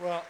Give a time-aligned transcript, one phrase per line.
[0.00, 0.24] Well,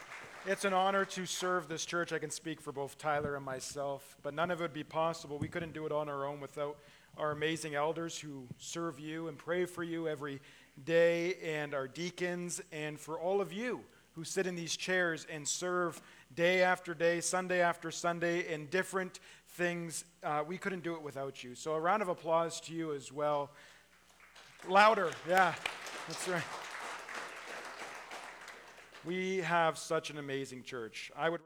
[0.46, 2.14] it's an honor to serve this church.
[2.14, 5.36] I can speak for both Tyler and myself, but none of it would be possible.
[5.36, 6.78] We couldn't do it on our own without
[7.18, 10.40] our amazing elders who serve you and pray for you every
[10.86, 13.80] day, and our deacons, and for all of you
[14.12, 16.00] who sit in these chairs and serve
[16.34, 20.04] day after day, Sunday after Sunday, in different things.
[20.24, 21.54] Uh, we couldn't do it without you.
[21.54, 23.50] So, a round of applause to you as well.
[24.66, 25.54] Louder, yeah,
[26.08, 26.67] that's right.
[29.08, 31.10] We have such an amazing church.
[31.16, 31.40] I would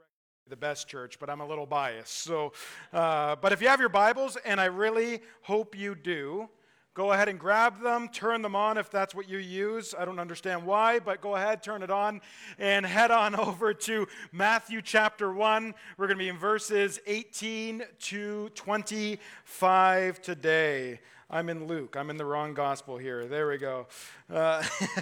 [0.49, 2.11] the best church, but I'm a little biased.
[2.11, 2.51] So,
[2.91, 6.49] uh, but if you have your Bibles, and I really hope you do,
[6.93, 9.95] go ahead and grab them, turn them on if that's what you use.
[9.97, 12.19] I don't understand why, but go ahead, turn it on,
[12.59, 15.73] and head on over to Matthew chapter 1.
[15.95, 20.99] We're going to be in verses 18 to 25 today.
[21.29, 21.95] I'm in Luke.
[21.97, 23.25] I'm in the wrong gospel here.
[23.25, 23.87] There we go.
[24.29, 24.61] Uh,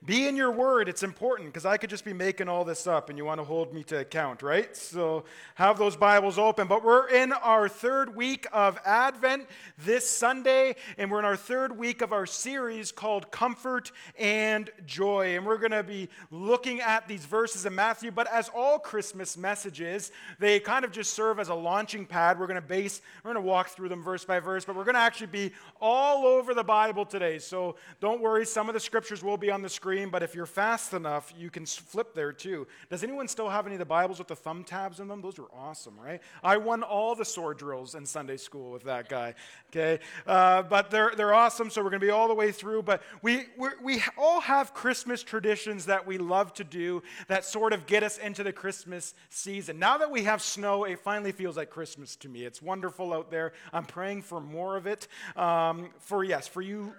[0.06, 0.88] Be in your word.
[0.88, 3.44] It's important because I could just be making all this up and you want to
[3.44, 4.78] hold me to account, right?
[4.78, 6.68] So have those Bibles open.
[6.68, 9.48] But we're in our third week of Advent
[9.80, 15.36] this Sunday, and we're in our third week of our series called Comfort and Joy.
[15.36, 18.12] And we're going to be looking at these verses in Matthew.
[18.12, 22.40] But as all Christmas messages, they kind of just serve as a launching pad.
[22.40, 24.86] We're going to base, we're going to walk through them verse by verse, but we're
[24.86, 27.40] going to actually be all over the Bible today.
[27.40, 30.36] So don't worry, some of the scriptures will be on the screen screen, but if
[30.36, 32.68] you're fast enough, you can flip there too.
[32.90, 35.22] Does anyone still have any of the Bibles with the thumb tabs in them?
[35.22, 36.20] Those are awesome, right?
[36.44, 39.34] I won all the sword drills in Sunday school with that guy,
[39.70, 40.04] okay?
[40.26, 42.82] Uh, but they're, they're awesome, so we're going to be all the way through.
[42.82, 43.46] But we,
[43.82, 48.18] we all have Christmas traditions that we love to do that sort of get us
[48.18, 49.80] into the Christmas season.
[49.80, 52.44] Now that we have snow, it finally feels like Christmas to me.
[52.44, 53.54] It's wonderful out there.
[53.72, 55.08] I'm praying for more of it.
[55.38, 56.94] Um, for, yes, for you.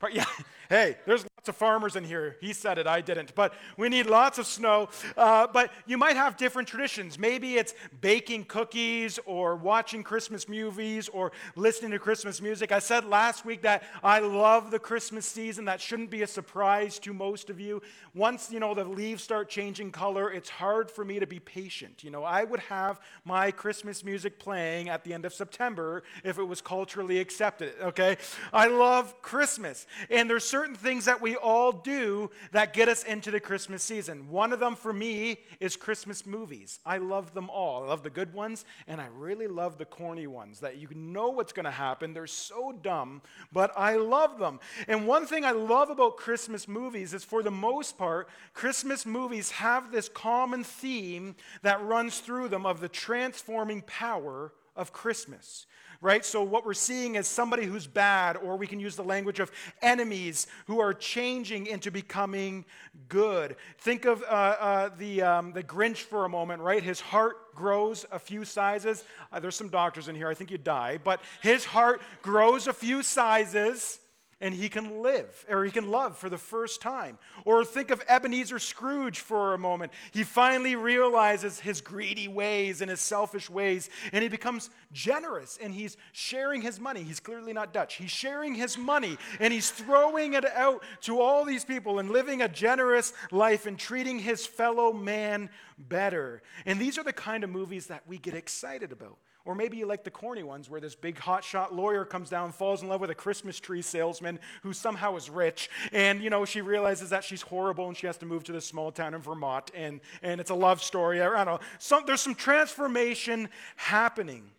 [0.00, 0.24] But yeah,
[0.68, 2.36] hey, there's lots of farmers in here.
[2.42, 3.34] He said it, I didn't.
[3.34, 4.90] But we need lots of snow.
[5.16, 7.18] Uh, but you might have different traditions.
[7.18, 12.72] Maybe it's baking cookies or watching Christmas movies or listening to Christmas music.
[12.72, 15.64] I said last week that I love the Christmas season.
[15.64, 17.80] That shouldn't be a surprise to most of you.
[18.14, 22.04] Once, you know, the leaves start changing color, it's hard for me to be patient.
[22.04, 26.38] You know, I would have my Christmas music playing at the end of September if
[26.38, 28.18] it was culturally accepted, okay?
[28.52, 29.86] I love Christmas.
[30.10, 33.84] And there's certain things that we we all do that get us into the Christmas
[33.84, 34.30] season.
[34.30, 36.80] One of them for me is Christmas movies.
[36.84, 37.84] I love them all.
[37.84, 41.28] I love the good ones, and I really love the corny ones that you know
[41.28, 42.14] what's going to happen.
[42.14, 44.58] They're so dumb, but I love them.
[44.88, 49.52] And one thing I love about Christmas movies is for the most part, Christmas movies
[49.52, 55.66] have this common theme that runs through them of the transforming power of Christmas
[56.00, 56.24] right?
[56.24, 59.50] So, what we're seeing is somebody who's bad, or we can use the language of
[59.82, 62.64] enemies who are changing into becoming
[63.08, 63.56] good.
[63.78, 66.82] Think of uh, uh, the, um, the Grinch for a moment, right?
[66.82, 69.04] His heart grows a few sizes.
[69.32, 72.72] Uh, there's some doctors in here, I think you'd die, but his heart grows a
[72.72, 73.98] few sizes
[74.40, 77.18] and he can live or he can love for the first time.
[77.44, 79.92] Or think of Ebenezer Scrooge for a moment.
[80.12, 85.74] He finally realizes his greedy ways and his selfish ways, and he becomes generous and
[85.74, 87.02] he's sharing his money.
[87.02, 87.94] He's clearly not Dutch.
[87.94, 92.42] He's sharing his money and he's throwing it out to all these people and living
[92.42, 96.42] a generous life and treating his fellow man better.
[96.66, 99.18] And these are the kind of movies that we get excited about.
[99.44, 102.82] Or maybe you like the corny ones where this big hotshot lawyer comes down, falls
[102.82, 106.60] in love with a Christmas tree salesman who somehow is rich, and you know she
[106.60, 109.70] realizes that she's horrible and she has to move to this small town in Vermont,
[109.74, 111.20] and, and it's a love story.
[111.20, 111.60] I don't know.
[111.78, 114.50] Some, there's some transformation happening.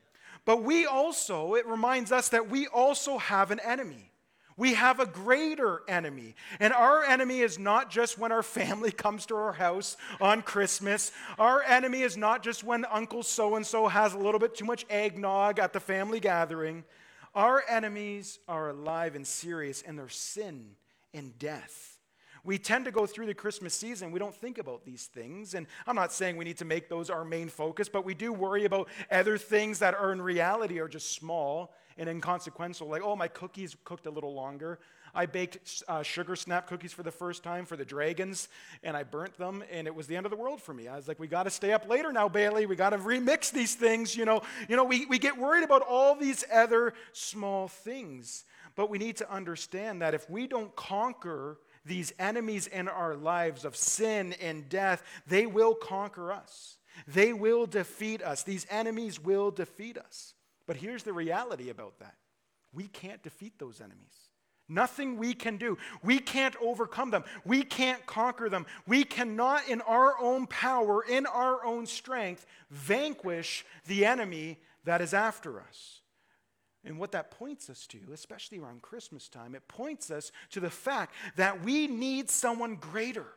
[0.43, 4.10] But we also, it reminds us that we also have an enemy.
[4.57, 6.35] We have a greater enemy.
[6.59, 11.11] And our enemy is not just when our family comes to our house on Christmas.
[11.39, 14.65] Our enemy is not just when Uncle so and so has a little bit too
[14.65, 16.83] much eggnog at the family gathering.
[17.33, 20.71] Our enemies are alive and serious, and they're sin
[21.13, 21.90] and death.
[22.43, 25.53] We tend to go through the Christmas season, we don't think about these things.
[25.53, 28.33] And I'm not saying we need to make those our main focus, but we do
[28.33, 33.15] worry about other things that are in reality are just small and inconsequential, like, oh,
[33.15, 34.79] my cookies cooked a little longer.
[35.13, 38.47] I baked uh, sugar snap cookies for the first time for the dragons,
[38.81, 40.87] and I burnt them, and it was the end of the world for me.
[40.87, 42.65] I was like, we got to stay up later now, Bailey.
[42.65, 44.15] We got to remix these things.
[44.15, 48.45] You know, you know we, we get worried about all these other small things.
[48.75, 53.65] But we need to understand that if we don't conquer these enemies in our lives
[53.65, 56.77] of sin and death, they will conquer us.
[57.07, 58.43] They will defeat us.
[58.43, 60.33] These enemies will defeat us.
[60.67, 62.15] But here's the reality about that
[62.73, 64.29] we can't defeat those enemies.
[64.69, 65.77] Nothing we can do.
[66.01, 67.25] We can't overcome them.
[67.43, 68.65] We can't conquer them.
[68.87, 75.13] We cannot, in our own power, in our own strength, vanquish the enemy that is
[75.13, 76.00] after us.
[76.83, 80.69] And what that points us to, especially around Christmas time, it points us to the
[80.69, 83.27] fact that we need someone greater.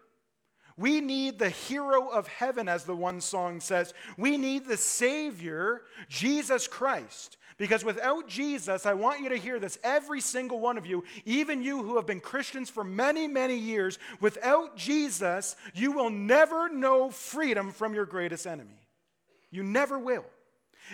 [0.76, 3.94] We need the hero of heaven, as the one song says.
[4.16, 7.36] We need the Savior, Jesus Christ.
[7.56, 11.62] Because without Jesus, I want you to hear this, every single one of you, even
[11.62, 17.10] you who have been Christians for many, many years, without Jesus, you will never know
[17.10, 18.88] freedom from your greatest enemy.
[19.52, 20.24] You never will.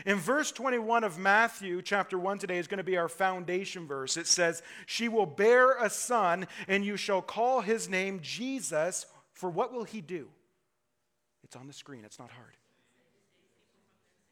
[0.07, 4.17] In verse 21 of Matthew chapter 1 today is going to be our foundation verse.
[4.17, 9.07] It says, She will bear a son, and you shall call his name Jesus.
[9.33, 10.29] For what will he do?
[11.43, 12.57] It's on the screen, it's not hard.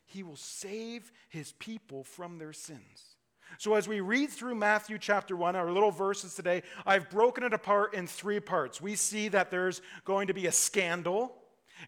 [0.06, 3.16] He will save his people from their sins.
[3.56, 7.52] So, as we read through Matthew chapter 1, our little verses today, I've broken it
[7.52, 8.80] apart in three parts.
[8.80, 11.34] We see that there's going to be a scandal,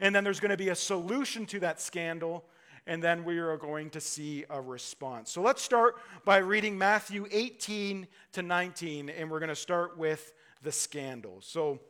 [0.00, 2.44] and then there's going to be a solution to that scandal,
[2.87, 5.31] and then we are going to see a response.
[5.31, 10.32] So, let's start by reading Matthew 18 to 19, and we're going to start with
[10.62, 11.38] the scandal.
[11.41, 11.81] So,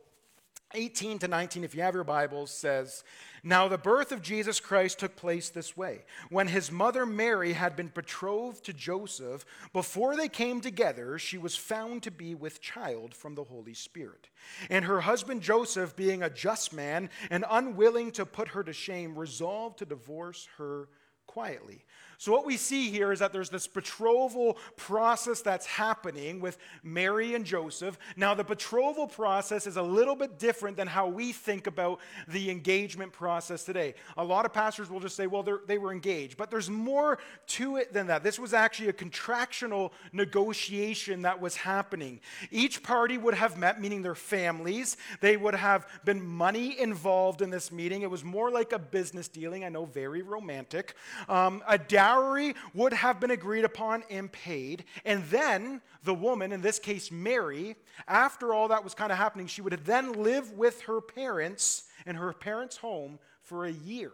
[0.73, 3.03] 18 to 19, if you have your Bibles, says,
[3.43, 6.03] Now the birth of Jesus Christ took place this way.
[6.29, 11.55] When his mother Mary had been betrothed to Joseph, before they came together, she was
[11.55, 14.29] found to be with child from the Holy Spirit.
[14.69, 19.17] And her husband Joseph, being a just man and unwilling to put her to shame,
[19.17, 20.87] resolved to divorce her
[21.27, 21.85] quietly.
[22.21, 27.33] So, what we see here is that there's this betrothal process that's happening with Mary
[27.33, 27.97] and Joseph.
[28.15, 32.51] Now, the betrothal process is a little bit different than how we think about the
[32.51, 33.95] engagement process today.
[34.17, 37.77] A lot of pastors will just say, well, they were engaged, but there's more to
[37.77, 38.21] it than that.
[38.21, 42.19] This was actually a contractual negotiation that was happening.
[42.51, 44.95] Each party would have met, meaning their families.
[45.21, 48.03] They would have been money involved in this meeting.
[48.03, 49.63] It was more like a business dealing.
[49.63, 50.93] I know, very romantic.
[51.27, 51.79] Um, a
[52.11, 54.85] dowry would have been agreed upon and paid.
[55.05, 57.75] And then the woman, in this case Mary,
[58.07, 62.15] after all that was kind of happening, she would then live with her parents in
[62.15, 64.11] her parents' home for a year.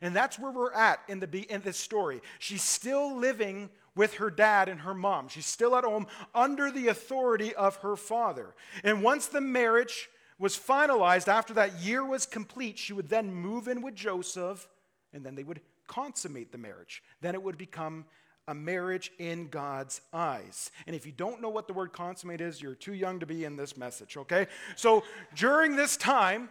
[0.00, 2.20] And that's where we're at in, the, in this story.
[2.38, 5.28] She's still living with her dad and her mom.
[5.28, 8.54] She's still at home under the authority of her father.
[8.84, 13.66] And once the marriage was finalized, after that year was complete, she would then move
[13.66, 14.68] in with Joseph,
[15.12, 17.02] and then they would consummate the marriage.
[17.20, 18.04] Then it would become
[18.46, 20.70] a marriage in God's eyes.
[20.86, 23.44] And if you don't know what the word consummate is, you're too young to be
[23.44, 24.46] in this message, okay?
[24.76, 25.02] So
[25.34, 26.48] during this time,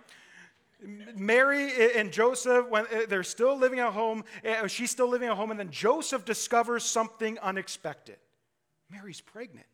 [1.15, 5.37] Mary and Joseph, when uh, they're still living at home, uh, she's still living at
[5.37, 8.17] home, and then Joseph discovers something unexpected.
[8.89, 9.67] Mary's pregnant,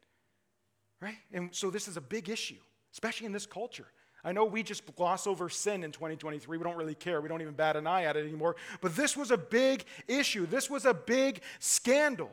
[1.01, 1.17] right?
[1.33, 2.61] And so this is a big issue,
[2.93, 3.87] especially in this culture.
[4.25, 6.57] I know we just gloss over sin in 2023.
[6.57, 7.21] We don't really care.
[7.21, 8.55] We don't even bat an eye at it anymore.
[8.81, 10.47] But this was a big issue.
[10.47, 12.31] This was a big scandal.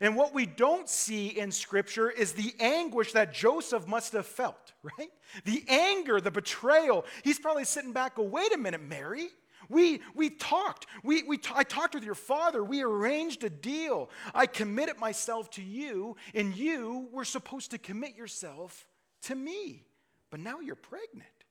[0.00, 4.72] And what we don't see in Scripture is the anguish that Joseph must have felt,
[4.98, 5.10] right?
[5.44, 7.04] The anger, the betrayal.
[7.24, 9.28] He's probably sitting back, go, wait a minute, Mary.
[9.68, 10.86] We, we talked.
[11.02, 12.62] We, we t- I talked with your father.
[12.62, 14.10] We arranged a deal.
[14.32, 18.86] I committed myself to you, and you were supposed to commit yourself
[19.22, 19.84] to me.
[20.32, 21.41] But now you're pregnant.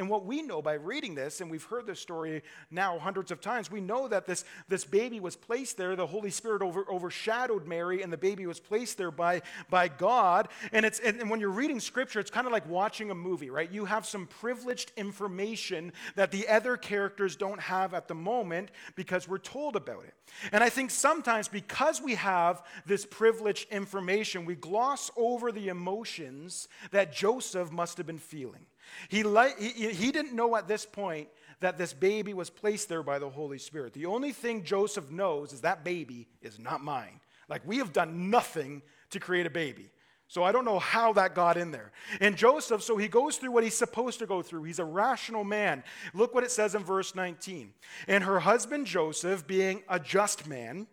[0.00, 3.42] And what we know by reading this, and we've heard this story now hundreds of
[3.42, 5.94] times, we know that this, this baby was placed there.
[5.94, 10.48] The Holy Spirit over, overshadowed Mary, and the baby was placed there by, by God.
[10.72, 13.50] And, it's, and, and when you're reading scripture, it's kind of like watching a movie,
[13.50, 13.70] right?
[13.70, 19.28] You have some privileged information that the other characters don't have at the moment because
[19.28, 20.14] we're told about it.
[20.50, 26.68] And I think sometimes because we have this privileged information, we gloss over the emotions
[26.90, 28.64] that Joseph must have been feeling.
[29.08, 29.24] He,
[29.58, 31.28] he, he didn't know at this point
[31.60, 33.92] that this baby was placed there by the Holy Spirit.
[33.92, 37.20] The only thing Joseph knows is that baby is not mine.
[37.48, 39.90] Like, we have done nothing to create a baby.
[40.28, 41.90] So I don't know how that got in there.
[42.20, 44.62] And Joseph, so he goes through what he's supposed to go through.
[44.62, 45.82] He's a rational man.
[46.14, 47.72] Look what it says in verse 19.
[48.06, 50.86] And her husband Joseph, being a just man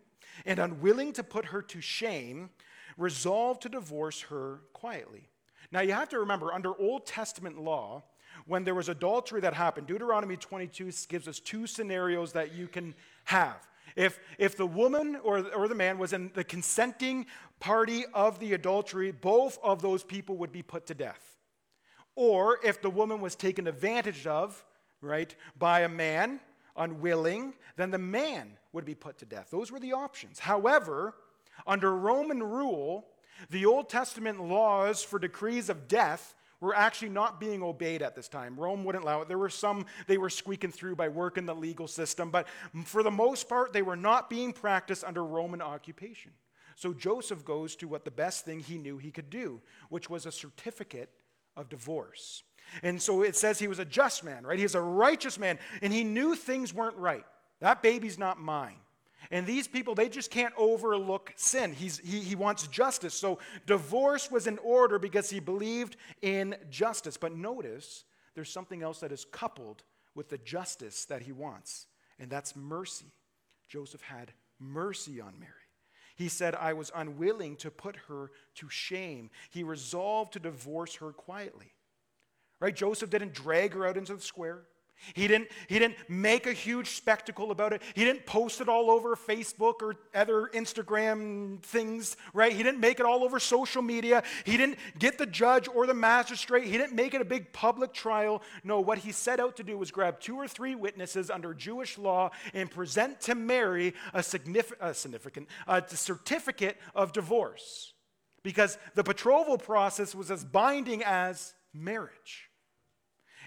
[0.44, 2.50] and unwilling to put her to shame,
[2.96, 5.28] resolved to divorce her quietly.
[5.70, 8.02] Now, you have to remember, under Old Testament law,
[8.46, 12.94] when there was adultery that happened, Deuteronomy 22 gives us two scenarios that you can
[13.24, 13.66] have.
[13.96, 17.26] If, if the woman or, or the man was in the consenting
[17.60, 21.36] party of the adultery, both of those people would be put to death.
[22.14, 24.64] Or if the woman was taken advantage of,
[25.00, 26.40] right, by a man,
[26.76, 29.48] unwilling, then the man would be put to death.
[29.50, 30.38] Those were the options.
[30.38, 31.14] However,
[31.66, 33.06] under Roman rule,
[33.50, 38.28] The Old Testament laws for decrees of death were actually not being obeyed at this
[38.28, 38.58] time.
[38.58, 39.28] Rome wouldn't allow it.
[39.28, 42.48] There were some they were squeaking through by working the legal system, but
[42.84, 46.32] for the most part, they were not being practiced under Roman occupation.
[46.74, 50.26] So Joseph goes to what the best thing he knew he could do, which was
[50.26, 51.10] a certificate
[51.56, 52.44] of divorce.
[52.82, 54.58] And so it says he was a just man, right?
[54.58, 57.24] He's a righteous man, and he knew things weren't right.
[57.60, 58.76] That baby's not mine.
[59.30, 61.72] And these people, they just can't overlook sin.
[61.72, 63.14] He's, he, he wants justice.
[63.14, 67.16] So divorce was in order because he believed in justice.
[67.16, 69.82] But notice there's something else that is coupled
[70.14, 71.86] with the justice that he wants,
[72.18, 73.12] and that's mercy.
[73.68, 75.52] Joseph had mercy on Mary.
[76.16, 79.30] He said, I was unwilling to put her to shame.
[79.50, 81.72] He resolved to divorce her quietly.
[82.58, 82.74] Right?
[82.74, 84.62] Joseph didn't drag her out into the square.
[85.14, 87.82] He didn't, he didn't make a huge spectacle about it.
[87.94, 92.52] He didn't post it all over Facebook or other Instagram things, right?
[92.52, 94.22] He didn't make it all over social media.
[94.44, 96.64] He didn't get the judge or the magistrate.
[96.64, 98.42] He didn't make it a big public trial.
[98.64, 101.96] No, what he set out to do was grab two or three witnesses under Jewish
[101.98, 107.94] law and present to Mary a, significant, a significant a certificate of divorce.
[108.42, 112.47] Because the betrothal process was as binding as marriage.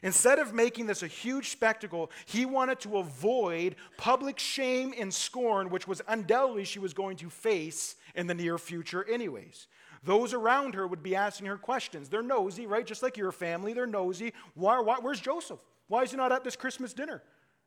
[0.03, 5.69] Instead of making this a huge spectacle, he wanted to avoid public shame and scorn,
[5.69, 9.67] which was undoubtedly she was going to face in the near future, anyways.
[10.03, 12.09] Those around her would be asking her questions.
[12.09, 12.85] They're nosy, right?
[12.85, 14.33] Just like your family, they're nosy.
[14.55, 15.59] Why, why, where's Joseph?
[15.87, 17.21] Why is he not at this Christmas dinner?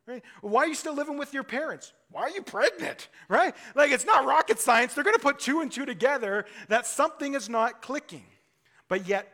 [0.05, 0.21] Right?
[0.41, 1.93] Why are you still living with your parents?
[2.11, 3.07] Why are you pregnant?
[3.29, 3.55] Right?
[3.73, 4.93] Like it's not rocket science.
[4.93, 8.25] They're going to put two and two together that something is not clicking.
[8.87, 9.31] But yet,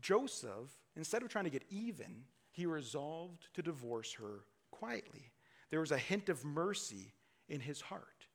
[0.00, 2.24] Joseph, instead of trying to get even,
[2.54, 5.32] he resolved to divorce her quietly.
[5.70, 7.12] There was a hint of mercy
[7.48, 8.26] in his heart.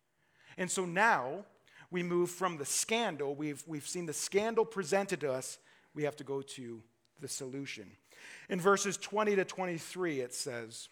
[0.58, 1.46] And so now
[1.90, 5.58] we move from the scandal, we've, we've seen the scandal presented to us,
[5.96, 6.84] we have to go to
[7.22, 7.90] the solution.
[8.50, 10.90] In verses 20 to 23, it says,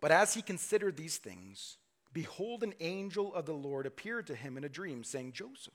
[0.00, 1.76] But as he considered these things,
[2.12, 5.74] behold, an angel of the Lord appeared to him in a dream, saying, Joseph,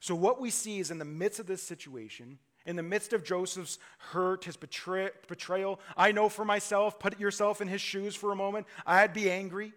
[0.00, 3.24] So, what we see is in the midst of this situation, in the midst of
[3.24, 8.30] Joseph's hurt, his betray- betrayal, I know for myself, put yourself in his shoes for
[8.30, 9.72] a moment, I'd be angry.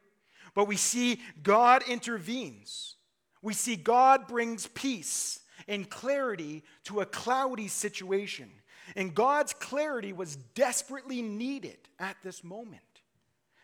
[0.54, 2.96] But we see God intervenes.
[3.42, 8.50] We see God brings peace and clarity to a cloudy situation.
[8.96, 12.82] And God's clarity was desperately needed at this moment.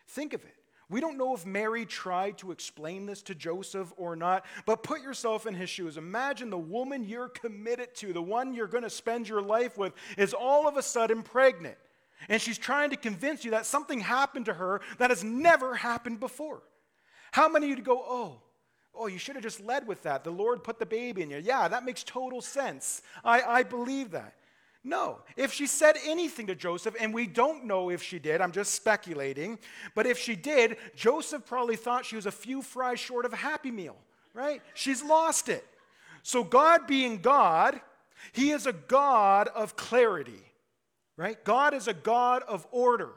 [0.08, 0.54] Think of it.
[0.90, 5.02] We don't know if Mary tried to explain this to Joseph or not, but put
[5.02, 5.98] yourself in his shoes.
[5.98, 9.92] Imagine the woman you're committed to, the one you're going to spend your life with,
[10.16, 11.76] is all of a sudden pregnant.
[12.30, 16.20] And she's trying to convince you that something happened to her that has never happened
[16.20, 16.62] before.
[17.32, 18.40] How many of you go, oh,
[18.94, 20.24] oh, you should have just led with that.
[20.24, 21.38] The Lord put the baby in you.
[21.38, 23.02] Yeah, that makes total sense.
[23.22, 24.34] I, I believe that.
[24.88, 25.18] No.
[25.36, 28.72] If she said anything to Joseph, and we don't know if she did, I'm just
[28.72, 29.58] speculating,
[29.94, 33.36] but if she did, Joseph probably thought she was a few fries short of a
[33.36, 33.96] happy meal,
[34.32, 34.62] right?
[34.72, 35.66] She's lost it.
[36.22, 37.78] So, God being God,
[38.32, 40.42] He is a God of clarity,
[41.18, 41.42] right?
[41.44, 43.12] God is a God of order,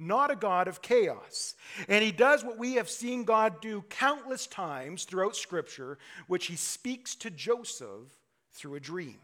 [0.00, 1.54] not a God of chaos.
[1.88, 6.56] And He does what we have seen God do countless times throughout Scripture, which He
[6.56, 8.10] speaks to Joseph
[8.50, 9.18] through a dream.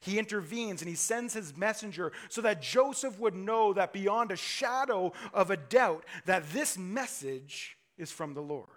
[0.00, 4.36] He intervenes and he sends his messenger so that Joseph would know that beyond a
[4.36, 8.68] shadow of a doubt that this message is from the Lord.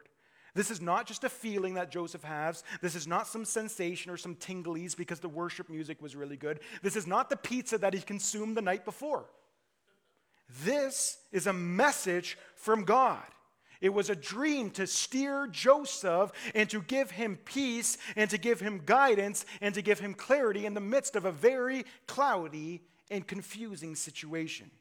[0.53, 2.63] This is not just a feeling that Joseph has.
[2.81, 6.62] This is not some sensation or some tinglies because the worship music was really good.
[6.81, 9.25] This is not the pizza that he consumed the night before.
[10.63, 13.24] This is a message from God.
[13.86, 18.60] It was a dream to steer Joseph and to give him peace and to give
[18.60, 23.27] him guidance and to give him clarity in the midst of a very cloudy and
[23.27, 24.72] confusing situation.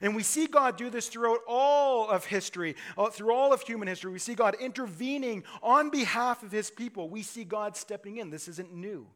[0.00, 3.88] And we see God do this throughout all of history, uh, through all of human
[3.88, 4.12] history.
[4.12, 7.08] We see God intervening on behalf of his people.
[7.08, 8.30] We see God stepping in.
[8.30, 9.08] This isn't new.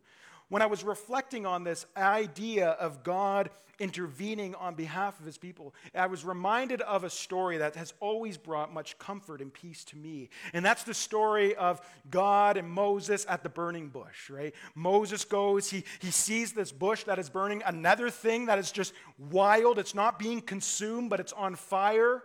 [0.50, 5.74] When I was reflecting on this idea of God intervening on behalf of his people,
[5.94, 9.96] I was reminded of a story that has always brought much comfort and peace to
[9.96, 10.28] me.
[10.52, 11.80] And that's the story of
[12.10, 14.54] God and Moses at the burning bush, right?
[14.74, 18.92] Moses goes, he, he sees this bush that is burning, another thing that is just
[19.18, 19.78] wild.
[19.78, 22.22] It's not being consumed, but it's on fire.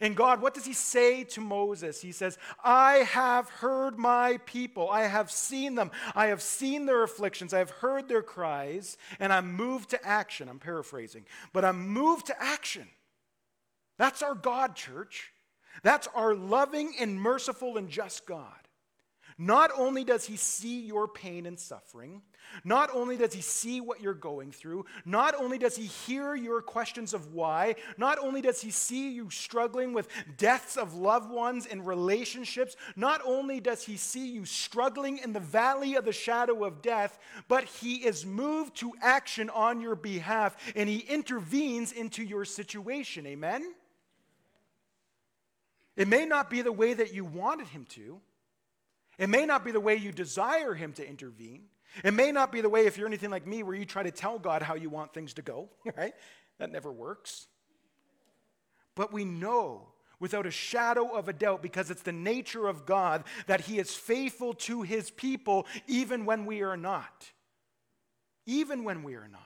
[0.00, 2.00] And God, what does he say to Moses?
[2.00, 4.90] He says, I have heard my people.
[4.90, 5.90] I have seen them.
[6.14, 7.54] I have seen their afflictions.
[7.54, 10.48] I have heard their cries, and I'm moved to action.
[10.48, 12.88] I'm paraphrasing, but I'm moved to action.
[13.96, 15.32] That's our God, church.
[15.82, 18.52] That's our loving and merciful and just God.
[19.38, 22.22] Not only does he see your pain and suffering,
[22.64, 26.60] not only does he see what you're going through, not only does he hear your
[26.60, 31.66] questions of why, not only does he see you struggling with deaths of loved ones
[31.66, 36.64] and relationships, not only does he see you struggling in the valley of the shadow
[36.64, 42.22] of death, but he is moved to action on your behalf and he intervenes into
[42.22, 43.26] your situation.
[43.26, 43.74] Amen?
[45.96, 48.20] It may not be the way that you wanted him to.
[49.18, 51.64] It may not be the way you desire Him to intervene.
[52.04, 54.10] It may not be the way, if you're anything like me, where you try to
[54.10, 56.14] tell God how you want things to go, right?
[56.58, 57.46] That never works.
[58.94, 59.88] But we know
[60.20, 63.94] without a shadow of a doubt, because it's the nature of God, that He is
[63.94, 67.30] faithful to His people even when we are not.
[68.46, 69.42] Even when we are not.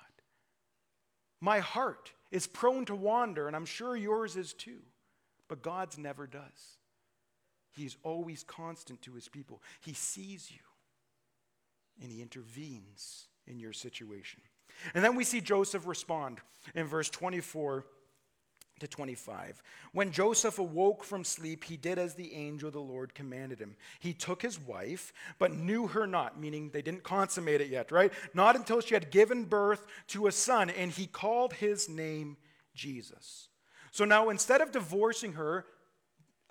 [1.41, 4.79] My heart is prone to wander, and I'm sure yours is too,
[5.49, 6.79] but God's never does.
[7.73, 9.63] He's always constant to his people.
[9.81, 10.59] He sees you
[12.03, 14.41] and he intervenes in your situation.
[14.95, 16.39] And then we see Joseph respond
[16.75, 17.85] in verse 24
[18.81, 19.63] to 25.
[19.93, 23.77] When Joseph awoke from sleep, he did as the angel of the Lord commanded him.
[24.01, 28.13] He took his wife, but knew her not, meaning they didn't consummate it yet, right?
[28.35, 32.37] Not until she had given birth to a son, and he called his name
[32.75, 33.49] Jesus.
[33.93, 35.67] So now instead of divorcing her,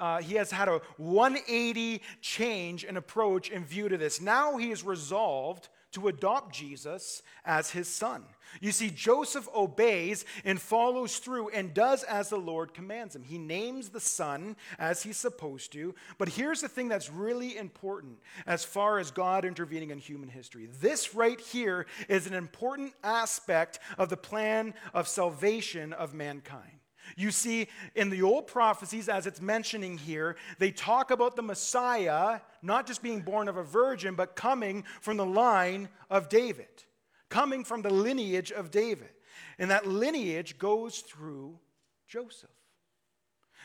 [0.02, 4.20] uh, he has had a 180 change in approach in view to this.
[4.20, 8.24] Now he is resolved to adopt Jesus as his son.
[8.60, 13.24] You see, Joseph obeys and follows through and does as the Lord commands him.
[13.24, 15.94] He names the son as he's supposed to.
[16.18, 20.68] But here's the thing that's really important as far as God intervening in human history.
[20.82, 26.81] This right here is an important aspect of the plan of salvation of mankind.
[27.16, 32.40] You see, in the old prophecies, as it's mentioning here, they talk about the Messiah
[32.62, 36.84] not just being born of a virgin, but coming from the line of David,
[37.30, 39.10] coming from the lineage of David.
[39.58, 41.60] And that lineage goes through
[42.08, 42.50] Joseph.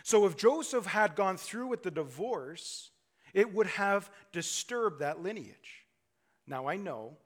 [0.03, 2.91] So if Joseph had gone through with the divorce,
[3.35, 5.85] it would have disturbed that lineage.
[6.47, 7.17] Now I know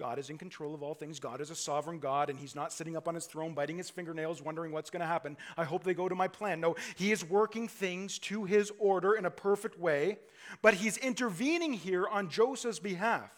[0.00, 1.20] God is in control of all things.
[1.20, 3.90] God is a sovereign God, and He's not sitting up on His throne, biting His
[3.90, 5.36] fingernails, wondering what's going to happen.
[5.58, 6.58] I hope they go to my plan.
[6.60, 10.18] No, He is working things to His order in a perfect way,
[10.62, 13.30] but He's intervening here on Joseph's behalf.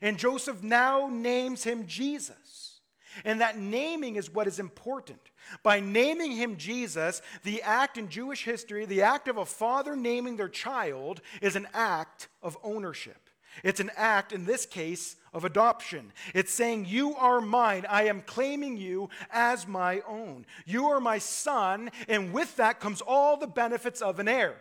[0.00, 2.80] And Joseph now names him Jesus.
[3.24, 5.20] And that naming is what is important.
[5.62, 10.36] By naming him Jesus, the act in Jewish history, the act of a father naming
[10.36, 13.28] their child, is an act of ownership.
[13.62, 16.12] It's an act, in this case, of adoption.
[16.32, 17.84] It's saying, You are mine.
[17.88, 20.46] I am claiming you as my own.
[20.64, 24.54] You are my son, and with that comes all the benefits of an heir.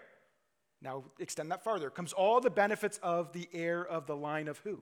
[0.82, 1.90] Now, extend that farther.
[1.90, 4.80] Comes all the benefits of the heir of the line of who?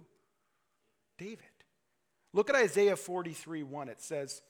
[1.19, 1.45] David.
[2.33, 3.89] Look at Isaiah 43 1.
[3.89, 4.41] It says,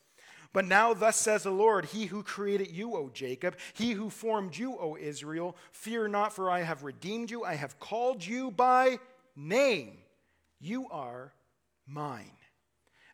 [0.52, 4.56] but now, thus says the Lord, He who created you, O Jacob, He who formed
[4.56, 7.42] you, O Israel, fear not, for I have redeemed you.
[7.42, 8.98] I have called you by
[9.34, 9.98] name.
[10.62, 11.34] You are
[11.86, 12.30] mine.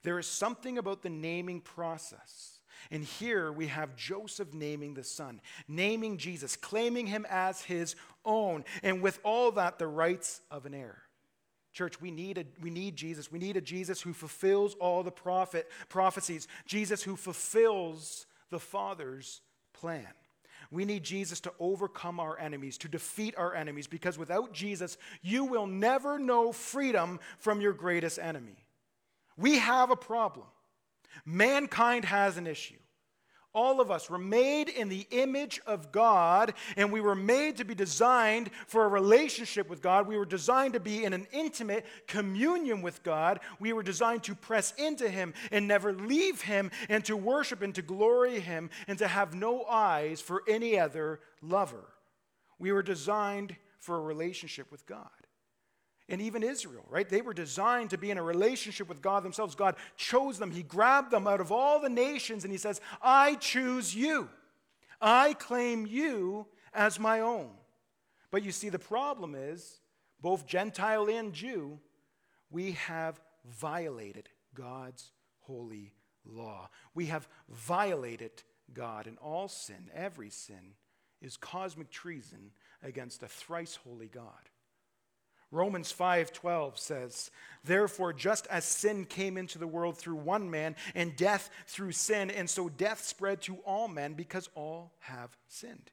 [0.02, 2.61] There is something about the naming process.
[2.90, 8.64] And here we have Joseph naming the son, naming Jesus, claiming him as his own,
[8.82, 11.02] and with all that, the rights of an heir.
[11.72, 13.32] Church, we need, a, we need Jesus.
[13.32, 19.40] We need a Jesus who fulfills all the prophet, prophecies, Jesus who fulfills the Father's
[19.72, 20.06] plan.
[20.70, 25.44] We need Jesus to overcome our enemies, to defeat our enemies, because without Jesus, you
[25.44, 28.66] will never know freedom from your greatest enemy.
[29.37, 30.46] We have a problem.
[31.24, 32.76] Mankind has an issue.
[33.59, 37.64] All of us were made in the image of God, and we were made to
[37.64, 40.07] be designed for a relationship with God.
[40.07, 43.40] We were designed to be in an intimate communion with God.
[43.59, 47.75] We were designed to press into Him and never leave Him, and to worship and
[47.75, 51.85] to glory Him, and to have no eyes for any other lover.
[52.61, 55.17] We were designed for a relationship with God.
[56.09, 57.09] And even Israel, right?
[57.09, 59.55] They were designed to be in a relationship with God themselves.
[59.55, 60.51] God chose them.
[60.51, 64.31] He grabbed them out of all the nations and He says, I choose you.
[65.01, 67.51] I claim you as my own.
[68.31, 69.81] But you see, the problem is
[70.21, 71.79] both Gentile and Jew,
[72.51, 75.92] we have violated God's holy
[76.25, 76.68] law.
[76.94, 78.42] We have violated
[78.75, 80.75] God, and all sin, every sin,
[81.23, 82.51] is cosmic treason
[82.83, 84.51] against a thrice holy God.
[85.50, 87.30] Romans 5:12 says,
[87.64, 92.30] "Therefore just as sin came into the world through one man and death through sin,
[92.30, 95.90] and so death spread to all men because all have sinned."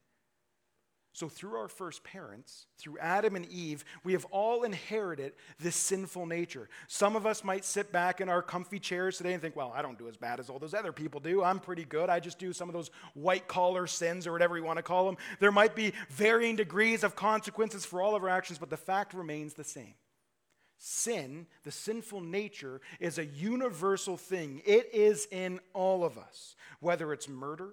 [1.15, 6.25] So, through our first parents, through Adam and Eve, we have all inherited this sinful
[6.25, 6.67] nature.
[6.89, 9.81] Some of us might sit back in our comfy chairs today and think, well, I
[9.81, 11.41] don't do as bad as all those other people do.
[11.41, 12.09] I'm pretty good.
[12.09, 15.05] I just do some of those white collar sins or whatever you want to call
[15.05, 15.15] them.
[15.39, 19.13] There might be varying degrees of consequences for all of our actions, but the fact
[19.13, 19.93] remains the same.
[20.79, 24.61] Sin, the sinful nature, is a universal thing.
[24.65, 27.69] It is in all of us, whether it's murder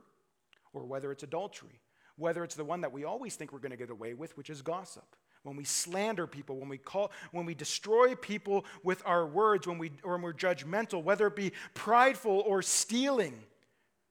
[0.73, 1.82] or whether it's adultery
[2.23, 4.49] whether it's the one that we always think we're going to get away with, which
[4.49, 5.05] is gossip.
[5.43, 9.77] When we slander people, when we call, when we destroy people with our words, when,
[9.77, 13.35] we, or when we're judgmental, whether it be prideful or stealing,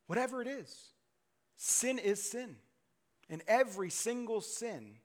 [0.08, 0.76] whatever it is,
[1.56, 2.58] sin is sin.
[3.30, 4.96] And every single sin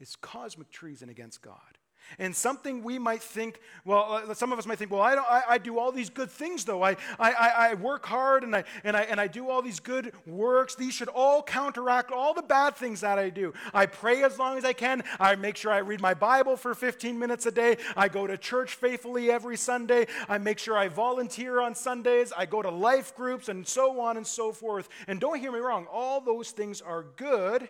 [0.00, 1.75] is cosmic treason against God.
[2.18, 5.42] And something we might think, well, uh, some of us might think, well, I, I,
[5.50, 6.82] I, do all these good things, though.
[6.82, 7.32] I, I,
[7.70, 10.74] I work hard and I, and, I, and I do all these good works.
[10.74, 13.52] These should all counteract all the bad things that I do.
[13.74, 15.02] I pray as long as I can.
[15.20, 17.76] I make sure I read my Bible for 15 minutes a day.
[17.96, 20.06] I go to church faithfully every Sunday.
[20.28, 22.32] I make sure I volunteer on Sundays.
[22.36, 24.88] I go to life groups and so on and so forth.
[25.06, 27.68] And don't hear me wrong, all those things are good.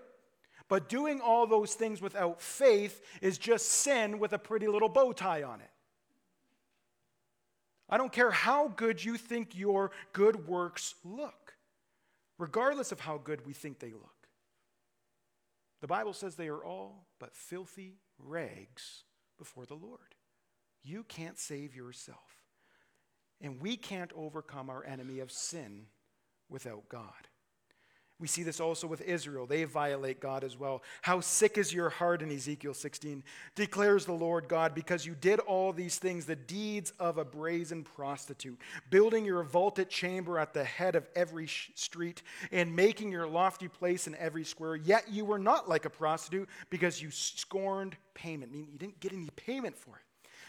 [0.69, 5.13] But doing all those things without faith is just sin with a pretty little bow
[5.13, 5.71] tie on it.
[7.89, 11.55] I don't care how good you think your good works look,
[12.37, 14.11] regardless of how good we think they look.
[15.81, 19.05] The Bible says they are all but filthy rags
[19.39, 20.17] before the Lord.
[20.83, 22.19] You can't save yourself.
[23.41, 25.87] And we can't overcome our enemy of sin
[26.49, 27.29] without God.
[28.19, 29.45] We see this also with Israel.
[29.45, 30.83] They violate God as well.
[31.03, 33.23] How sick is your heart in Ezekiel 16,
[33.55, 37.85] declares the Lord God, because you did all these things, the deeds of a brazen
[37.85, 43.69] prostitute, building your vaulted chamber at the head of every street, and making your lofty
[43.69, 44.77] place in every square.
[44.77, 49.13] Yet you were not like a prostitute because you scorned payment, meaning you didn't get
[49.13, 50.03] any payment for it.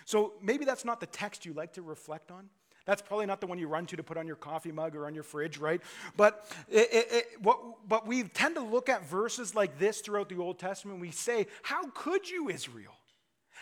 [0.06, 2.48] So maybe that's not the text you like to reflect on.
[2.88, 5.06] That's probably not the one you run to to put on your coffee mug or
[5.06, 5.82] on your fridge, right?
[6.16, 10.30] But, it, it, it, what, but we tend to look at verses like this throughout
[10.30, 11.02] the Old Testament.
[11.02, 12.94] We say, How could you, Israel?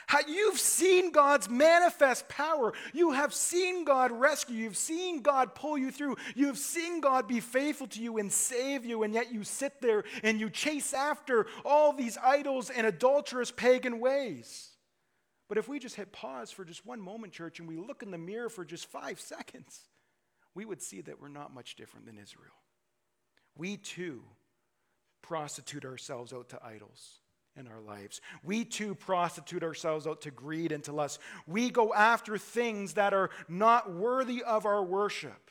[0.06, 2.74] How, you've seen God's manifest power.
[2.94, 4.58] You have seen God rescue.
[4.58, 6.18] You've seen God pull you through.
[6.36, 10.04] You've seen God be faithful to you and save you, and yet you sit there
[10.22, 14.75] and you chase after all these idols and adulterous pagan ways.
[15.48, 18.12] But if we just hit pause for just one moment, church, and we look in
[18.12, 19.82] the mirror for just five seconds,
[20.54, 22.52] we would see that we're not much different than Israel.
[23.58, 24.24] We too
[25.22, 27.20] prostitute ourselves out to idols
[27.58, 28.22] in our lives.
[28.44, 31.20] We too prostitute ourselves out to greed and to lust.
[31.48, 35.50] We go after things that are not worthy of our worship.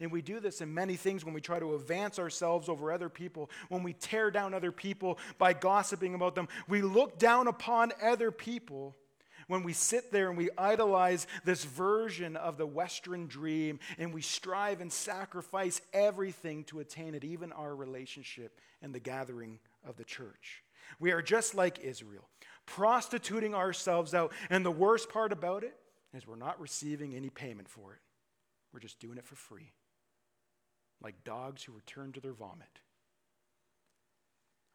[0.00, 3.08] And we do this in many things when we try to advance ourselves over other
[3.08, 6.48] people, when we tear down other people by gossiping about them.
[6.68, 8.96] We look down upon other people
[9.48, 14.22] when we sit there and we idolize this version of the Western dream and we
[14.22, 20.04] strive and sacrifice everything to attain it, even our relationship and the gathering of the
[20.04, 20.62] church.
[21.00, 22.28] We are just like Israel,
[22.66, 24.32] prostituting ourselves out.
[24.50, 25.76] And the worst part about it
[26.14, 28.00] is we're not receiving any payment for it,
[28.72, 29.72] we're just doing it for free,
[31.02, 32.80] like dogs who return to their vomit.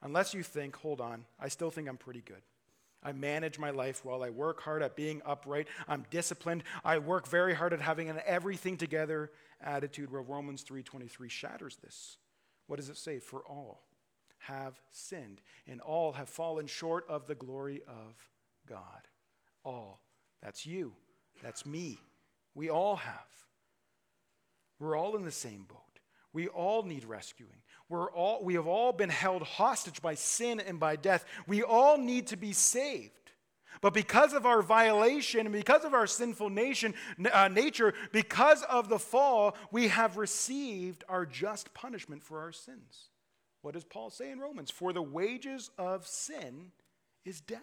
[0.02, 2.42] Unless you think, hold on, I still think I'm pretty good.
[3.02, 4.24] I manage my life well.
[4.24, 5.68] I work hard at being upright.
[5.88, 6.64] I'm disciplined.
[6.84, 9.32] I work very hard at having an everything together
[9.62, 12.18] attitude where Romans 3:23 shatters this.
[12.68, 13.20] What does it say?
[13.20, 13.84] For all
[14.40, 18.30] have sinned and all have fallen short of the glory of
[18.68, 19.08] God.
[19.64, 20.02] All.
[20.42, 20.96] That's you.
[21.42, 22.00] That's me.
[22.56, 23.48] We all have.
[24.80, 26.00] We're all in the same boat.
[26.32, 27.62] We all need rescuing.
[27.90, 31.26] We're all, we have all been held hostage by sin and by death.
[31.48, 33.14] We all need to be saved.
[33.82, 36.94] But because of our violation and because of our sinful nation,
[37.32, 43.10] uh, nature, because of the fall, we have received our just punishment for our sins.
[43.62, 44.70] What does Paul say in Romans?
[44.70, 46.72] For the wages of sin
[47.26, 47.62] is death.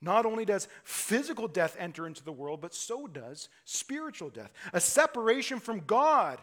[0.00, 4.80] Not only does physical death enter into the world, but so does spiritual death, a
[4.80, 6.38] separation from God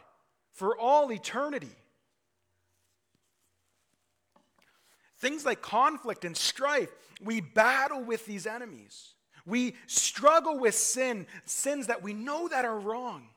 [0.51, 1.75] for all eternity.
[5.21, 6.89] Things like conflict and strife,
[7.23, 9.13] we battle with these enemies.
[9.45, 13.27] We struggle with sin, sins that we know that are wrong.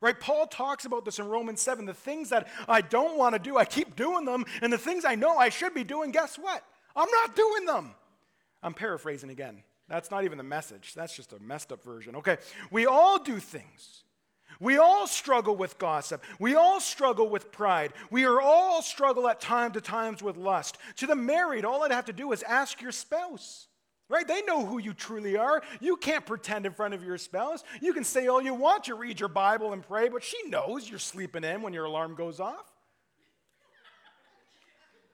[0.00, 0.18] Right?
[0.18, 1.84] Paul talks about this in Romans 7.
[1.84, 4.46] The things that I don't want to do, I keep doing them.
[4.62, 6.64] And the things I know I should be doing, guess what?
[6.96, 7.94] I'm not doing them.
[8.62, 9.62] I'm paraphrasing again.
[9.86, 10.94] That's not even the message.
[10.94, 12.16] That's just a messed up version.
[12.16, 12.38] Okay.
[12.70, 14.04] We all do things.
[14.60, 16.22] We all struggle with gossip.
[16.38, 17.92] We all struggle with pride.
[18.10, 20.78] We are all struggle at time to times with lust.
[20.96, 23.66] To the married, all I'd have to do is ask your spouse.
[24.08, 24.28] Right?
[24.28, 25.62] They know who you truly are.
[25.80, 27.64] You can't pretend in front of your spouse.
[27.80, 30.88] You can say all you want, you read your Bible and pray, but she knows
[30.88, 32.70] you're sleeping in when your alarm goes off.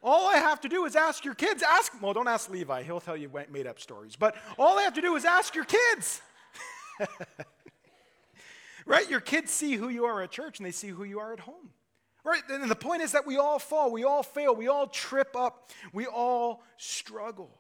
[0.03, 1.63] All I have to do is ask your kids.
[1.63, 4.17] Ask, well, don't ask Levi, he'll tell you made up stories.
[4.17, 6.21] But all I have to do is ask your kids.
[8.91, 9.09] right?
[9.09, 11.41] Your kids see who you are at church and they see who you are at
[11.41, 11.71] home.
[12.25, 12.43] Right?
[12.51, 15.71] And the point is that we all fall, we all fail, we all trip up,
[15.93, 17.57] we all struggle.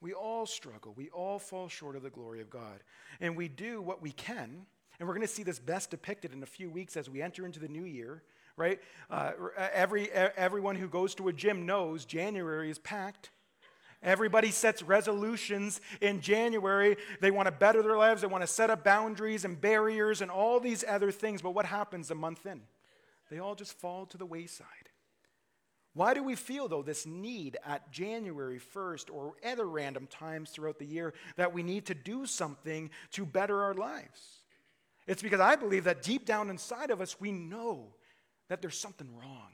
[0.00, 0.94] We all struggle.
[0.96, 2.82] We all fall short of the glory of God.
[3.20, 4.64] And we do what we can.
[4.98, 7.44] And we're going to see this best depicted in a few weeks as we enter
[7.44, 8.22] into the new year,
[8.56, 8.80] right?
[9.10, 9.32] Uh,
[9.72, 13.30] every, everyone who goes to a gym knows January is packed.
[14.02, 16.96] Everybody sets resolutions in January.
[17.20, 20.30] They want to better their lives, they want to set up boundaries and barriers and
[20.30, 21.42] all these other things.
[21.42, 22.62] But what happens a month in?
[23.30, 24.66] They all just fall to the wayside.
[25.92, 30.78] Why do we feel, though, this need at January 1st or other random times throughout
[30.78, 34.40] the year that we need to do something to better our lives?
[35.06, 37.94] It's because I believe that deep down inside of us, we know
[38.48, 39.50] that there's something wrong.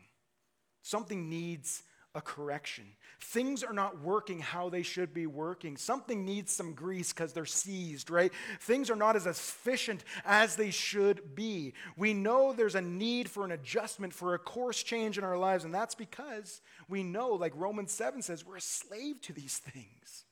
[0.83, 1.83] Something needs
[2.17, 2.87] a correction.
[3.21, 5.77] Things are not working how they should be working.
[5.77, 8.33] Something needs some grease because they're seized, right?
[8.61, 11.75] Things are not as efficient as they should be.
[11.97, 15.65] We know there's a need for an adjustment, for a course change in our lives,
[15.65, 20.25] and that's because we know, like Romans 7 says, we're a slave to these things.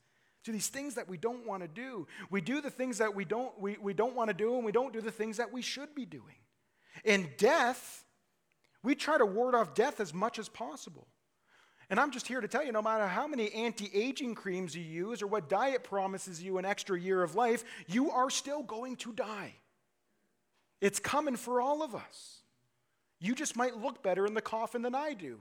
[0.44, 2.07] To these things that we don't want to do.
[2.31, 4.73] We do the things that we don't, we, we don't want to do, and we
[4.73, 6.37] don't do the things that we should be doing.
[7.05, 8.05] In death,
[8.83, 11.09] we try to ward off death as much as possible.
[11.90, 14.83] And I'm just here to tell you no matter how many anti aging creams you
[14.83, 18.97] use or what diet promises you an extra year of life, you are still going
[18.97, 19.55] to die.
[20.81, 22.40] It's coming for all of us.
[23.20, 25.40] You just might look better in the coffin than I do.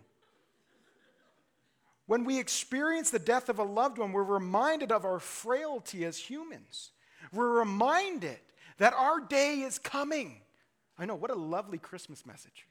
[2.06, 6.18] When we experience the death of a loved one, we're reminded of our frailty as
[6.18, 6.92] humans.
[7.32, 8.40] We're reminded
[8.78, 10.42] that our day is coming.
[10.98, 12.68] I know, what a lovely Christmas message.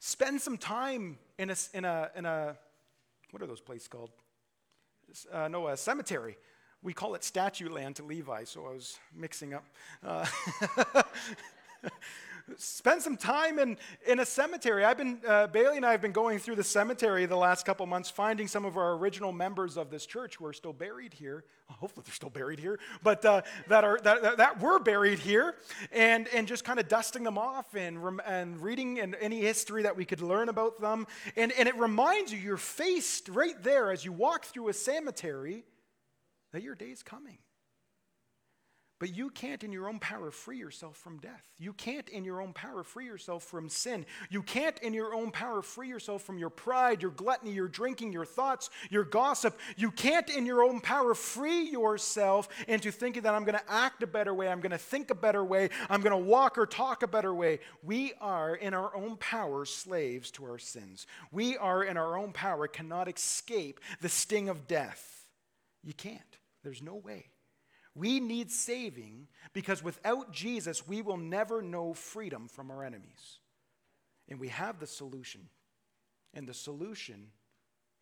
[0.00, 2.56] Spend some time in a, in a, in a
[3.32, 4.10] what are those places called?
[5.30, 6.38] Uh, no, a cemetery.
[6.82, 9.64] We call it statue land to Levi, so I was mixing up.
[10.02, 10.24] Uh,
[12.56, 14.84] spend some time in, in a cemetery.
[14.84, 17.86] I've been, uh, Bailey and I have been going through the cemetery the last couple
[17.86, 21.44] months, finding some of our original members of this church who are still buried here.
[21.78, 25.54] hopefully they're still buried here, but uh, that, are, that, that were buried here,
[25.92, 29.96] and, and just kind of dusting them off and, and reading and any history that
[29.96, 31.06] we could learn about them.
[31.36, 35.64] And, and it reminds you, you're faced right there as you walk through a cemetery
[36.52, 37.38] that your day's coming.
[39.00, 41.42] But you can't, in your own power, free yourself from death.
[41.58, 44.04] You can't, in your own power, free yourself from sin.
[44.28, 48.12] You can't, in your own power, free yourself from your pride, your gluttony, your drinking,
[48.12, 49.58] your thoughts, your gossip.
[49.78, 54.02] You can't, in your own power, free yourself into thinking that I'm going to act
[54.02, 56.66] a better way, I'm going to think a better way, I'm going to walk or
[56.66, 57.60] talk a better way.
[57.82, 61.06] We are, in our own power, slaves to our sins.
[61.32, 65.24] We are, in our own power, cannot escape the sting of death.
[65.82, 66.20] You can't.
[66.62, 67.30] There's no way.
[67.94, 73.38] We need saving because without Jesus, we will never know freedom from our enemies.
[74.28, 75.48] And we have the solution.
[76.32, 77.28] And the solution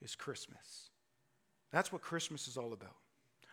[0.02, 0.90] is Christmas.
[1.72, 2.96] That's what Christmas is all about.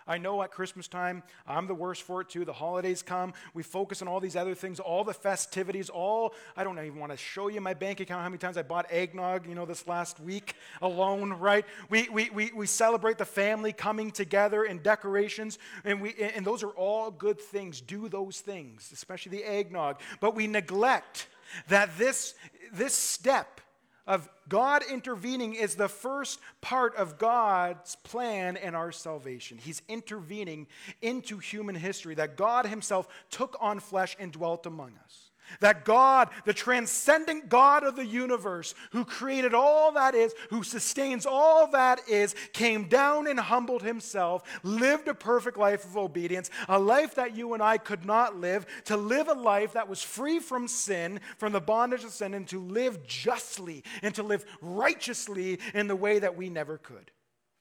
[0.08, 2.46] I know at Christmas time, I'm the worst for it too.
[2.46, 6.64] The holidays come, we focus on all these other things, all the festivities, all, I
[6.64, 9.48] don't even want to show you my bank account, how many times I bought eggnog,
[9.48, 11.66] you know, this last week alone, right?
[11.90, 16.62] We, we, we, we celebrate the family coming together and decorations, and, we, and those
[16.62, 17.82] are all good things.
[17.82, 20.00] Do those things, especially the eggnog.
[20.20, 21.28] But we neglect
[21.68, 22.36] that this,
[22.72, 23.62] this step
[24.08, 29.58] of God intervening is the first part of God's plan and our salvation.
[29.58, 30.68] He's intervening
[31.02, 35.25] into human history, that God Himself took on flesh and dwelt among us.
[35.60, 41.26] That God, the transcendent God of the universe, who created all that is, who sustains
[41.26, 46.80] all that is, came down and humbled himself, lived a perfect life of obedience, a
[46.80, 50.40] life that you and I could not live, to live a life that was free
[50.40, 55.60] from sin, from the bondage of sin, and to live justly and to live righteously
[55.74, 57.12] in the way that we never could.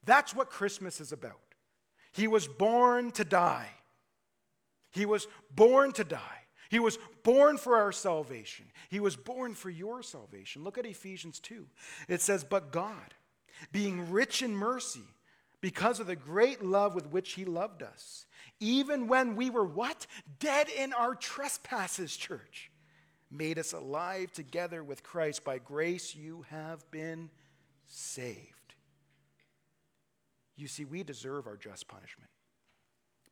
[0.05, 1.41] That's what Christmas is about.
[2.13, 3.69] He was born to die.
[4.93, 6.44] He was born to die.
[6.75, 8.67] He was born for our salvation.
[8.91, 10.65] He was born for your salvation.
[10.65, 11.69] Look at Ephesians 2.
[12.09, 13.15] It says, But God,
[13.71, 15.05] being rich in mercy,
[15.61, 18.27] because of the great love with which He loved us,
[18.59, 20.09] even when we were what?
[20.41, 22.73] Dead in our trespasses, church,
[23.31, 25.45] made us alive together with Christ.
[25.45, 27.31] By grace you have been
[27.87, 28.75] saved.
[30.57, 32.31] You see, we deserve our just punishment.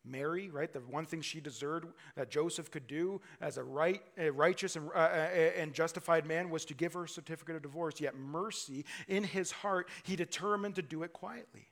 [0.05, 0.71] Mary, right?
[0.71, 4.89] The one thing she deserved that Joseph could do as a, right, a righteous and,
[4.93, 8.01] uh, and justified man was to give her a certificate of divorce.
[8.01, 11.69] Yet, mercy, in his heart, he determined to do it quietly.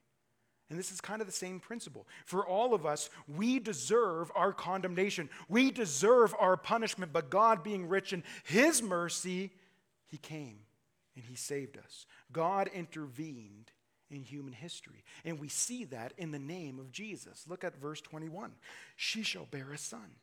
[0.70, 2.08] And this is kind of the same principle.
[2.26, 7.90] For all of us, we deserve our condemnation, we deserve our punishment, but God, being
[7.90, 9.52] rich in his mercy,
[10.08, 10.60] he came
[11.16, 12.06] and he saved us.
[12.32, 13.72] God intervened
[14.12, 15.04] in human history.
[15.26, 17.46] And we see that in the name of Jesus.
[17.48, 18.52] Look at verse 21.
[18.96, 20.16] She shall bear a son,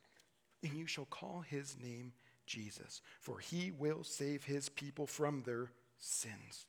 [0.63, 2.13] and you shall call his name
[2.45, 6.65] Jesus, for he will save his people from their sins.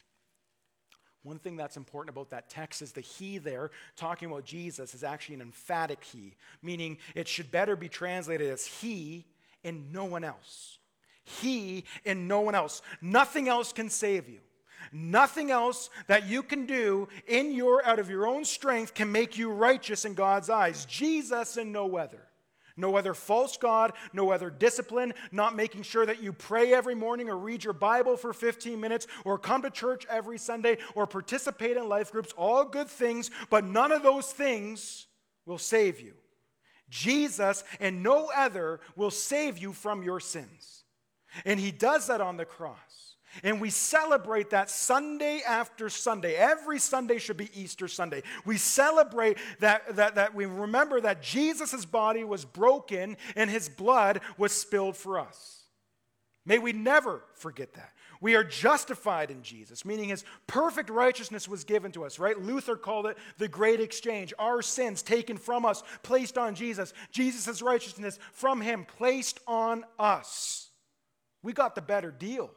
[1.23, 5.05] One thing that's important about that text is the he there, talking about Jesus, is
[5.05, 9.27] actually an emphatic he, meaning it should better be translated as he
[9.63, 10.79] and no one else.
[11.25, 12.81] He and no one else.
[13.03, 14.41] Nothing else can save you.
[14.93, 19.39] Nothing else that you can do in your out of your own strength can make
[19.39, 20.85] you righteous in God's eyes.
[20.87, 22.27] Jesus and no other.
[22.77, 27.29] No other false God, no other discipline, not making sure that you pray every morning
[27.29, 31.77] or read your Bible for 15 minutes or come to church every Sunday or participate
[31.77, 35.07] in life groups, all good things, but none of those things
[35.45, 36.15] will save you.
[36.89, 40.85] Jesus and no other will save you from your sins.
[41.45, 43.10] And he does that on the cross.
[43.45, 46.35] And we celebrate that Sunday after Sunday.
[46.35, 48.23] Every Sunday should be Easter Sunday.
[48.45, 54.21] We celebrate that, that, that we remember that Jesus' body was broken and his blood
[54.37, 55.65] was spilled for us.
[56.45, 57.93] May we never forget that.
[58.21, 62.39] We are justified in Jesus, meaning his perfect righteousness was given to us, right?
[62.39, 64.35] Luther called it the great exchange.
[64.39, 66.93] Our sins taken from us, placed on Jesus.
[67.13, 70.69] Jesus' righteousness from him placed on us.
[71.43, 72.51] We got the better deal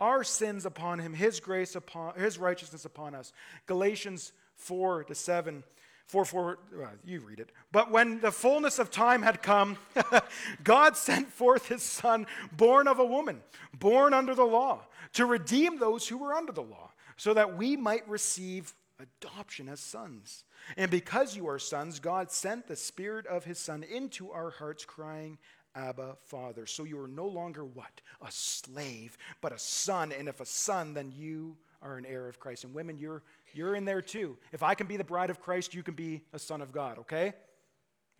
[0.00, 3.32] our sins upon him, his grace upon his righteousness upon us.
[3.66, 5.64] Galatians 4 to 7.
[6.06, 7.50] 4 4, well, you read it.
[7.70, 9.76] But when the fullness of time had come,
[10.64, 13.42] God sent forth his son, born of a woman,
[13.78, 17.76] born under the law, to redeem those who were under the law, so that we
[17.76, 20.44] might receive adoption as sons.
[20.76, 24.84] And because you are sons, God sent the Spirit of His Son into our hearts,
[24.84, 25.38] crying,
[25.78, 26.66] Abba, Father.
[26.66, 28.00] So you are no longer what?
[28.20, 30.12] A slave, but a son.
[30.12, 32.64] And if a son, then you are an heir of Christ.
[32.64, 33.22] And women, you're,
[33.54, 34.36] you're in there too.
[34.52, 36.98] If I can be the bride of Christ, you can be a son of God,
[36.98, 37.32] okay?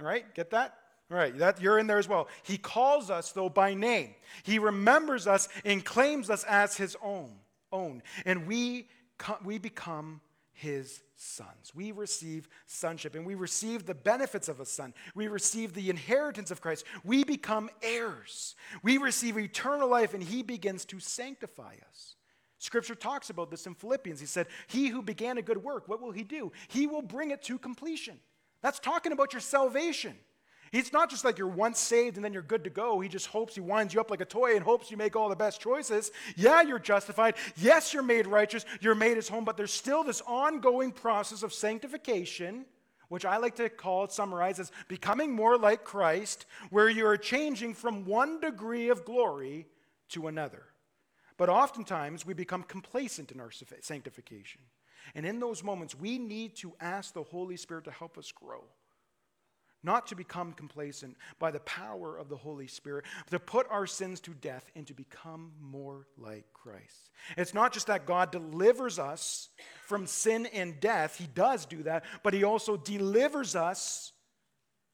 [0.00, 0.74] All right, get that?
[1.10, 2.28] All right, that, you're in there as well.
[2.42, 4.14] He calls us, though, by name.
[4.44, 7.30] He remembers us and claims us as his own.
[7.72, 8.02] own.
[8.24, 8.88] And we,
[9.42, 10.20] we become
[10.58, 11.72] his sons.
[11.72, 14.92] We receive sonship and we receive the benefits of a son.
[15.14, 16.84] We receive the inheritance of Christ.
[17.04, 18.56] We become heirs.
[18.82, 22.16] We receive eternal life and he begins to sanctify us.
[22.58, 24.18] Scripture talks about this in Philippians.
[24.18, 26.50] He said, He who began a good work, what will he do?
[26.66, 28.18] He will bring it to completion.
[28.60, 30.16] That's talking about your salvation.
[30.70, 33.00] He's not just like you're once saved and then you're good to go.
[33.00, 35.28] He just hopes he winds you up like a toy and hopes you make all
[35.28, 36.10] the best choices.
[36.36, 37.34] Yeah, you're justified.
[37.56, 38.64] Yes, you're made righteous.
[38.80, 42.66] You're made his home, but there's still this ongoing process of sanctification,
[43.08, 47.16] which I like to call it, summarize as becoming more like Christ, where you are
[47.16, 49.66] changing from one degree of glory
[50.10, 50.64] to another.
[51.36, 53.50] But oftentimes we become complacent in our
[53.80, 54.60] sanctification.
[55.14, 58.64] And in those moments, we need to ask the Holy Spirit to help us grow
[59.82, 64.20] not to become complacent by the power of the Holy Spirit, to put our sins
[64.20, 67.10] to death and to become more like Christ.
[67.36, 69.50] It's not just that God delivers us
[69.86, 74.12] from sin and death, He does do that, but He also delivers us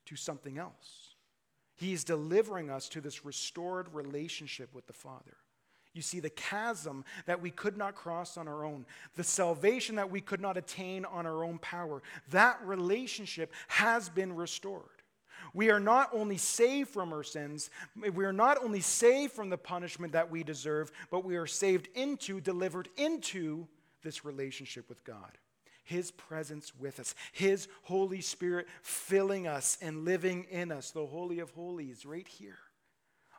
[0.07, 1.15] to something else.
[1.77, 5.37] He's delivering us to this restored relationship with the Father.
[5.95, 8.85] You see, the chasm that we could not cross on our own,
[9.15, 14.35] the salvation that we could not attain on our own power, that relationship has been
[14.35, 14.83] restored.
[15.53, 17.71] We are not only saved from our sins,
[18.13, 21.89] we are not only saved from the punishment that we deserve, but we are saved
[21.95, 23.69] into, delivered into
[24.03, 25.39] this relationship with God.
[25.85, 31.39] His presence with us, His Holy Spirit filling us and living in us, the Holy
[31.39, 32.59] of Holies, right here.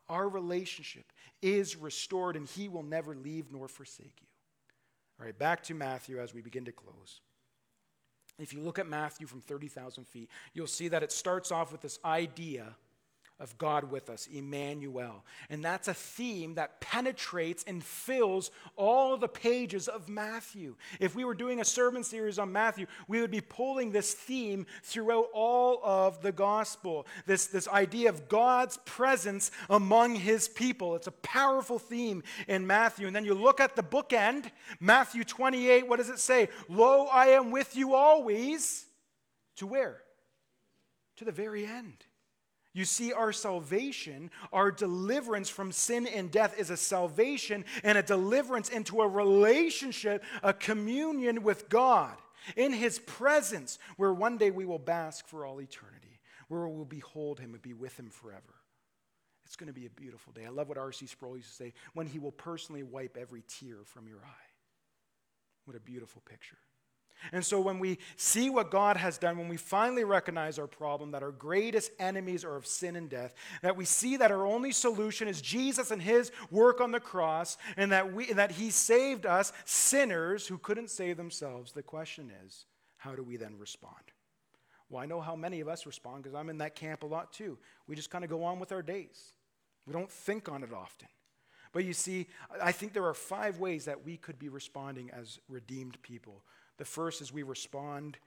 [0.08, 4.28] Our relationship is restored, and He will never leave nor forsake you.
[5.20, 7.22] All right, back to Matthew as we begin to close.
[8.38, 11.82] If you look at Matthew from 30,000 feet, you'll see that it starts off with
[11.82, 12.76] this idea
[13.38, 15.26] of God with us, Emmanuel.
[15.50, 20.76] And that's a theme that penetrates and fills all the pages of Matthew.
[21.02, 24.66] If we were doing a sermon series on Matthew, we would be pulling this theme
[24.84, 27.06] throughout all of the gospel.
[27.26, 30.96] This, this idea of God's presence among his people.
[30.96, 33.06] It's a powerful theme in Matthew.
[33.06, 36.48] And then you look at the bookend, Matthew 28, what does it say?
[36.70, 38.86] Lo, I am with you always.
[39.58, 40.02] To where?
[41.18, 42.06] To the very end.
[42.76, 48.04] You see, our salvation, our deliverance from sin and death is a salvation and a
[48.04, 52.18] deliverance into a relationship, a communion with God
[52.58, 56.20] in His presence, where one day we will bask for all eternity,
[56.50, 58.56] where we will behold Him and be with Him forever.
[59.46, 60.46] It's going to be a beautiful day.
[60.46, 61.06] I love what R.C.
[61.06, 64.50] Sproul used to say when He will personally wipe every tear from your eye.
[65.64, 66.58] What a beautiful picture.
[67.32, 71.12] And so when we see what God has done, when we finally recognize our problem,
[71.12, 74.72] that our greatest enemies are of sin and death, that we see that our only
[74.72, 79.26] solution is Jesus and his work on the cross, and that, we, that he saved
[79.26, 82.66] us, sinners who couldn't save themselves, the question is,
[82.98, 83.96] how do we then respond?
[84.90, 87.34] Well, I know how many of us respond because I'm in that camp a lot
[87.34, 87.58] too.
[87.88, 89.34] We just kind of go on with our days.
[89.86, 91.08] We don't think on it often.
[91.72, 92.28] But you see,
[92.62, 96.44] I think there are five ways that we could be responding as redeemed people
[96.78, 98.18] the first is we respond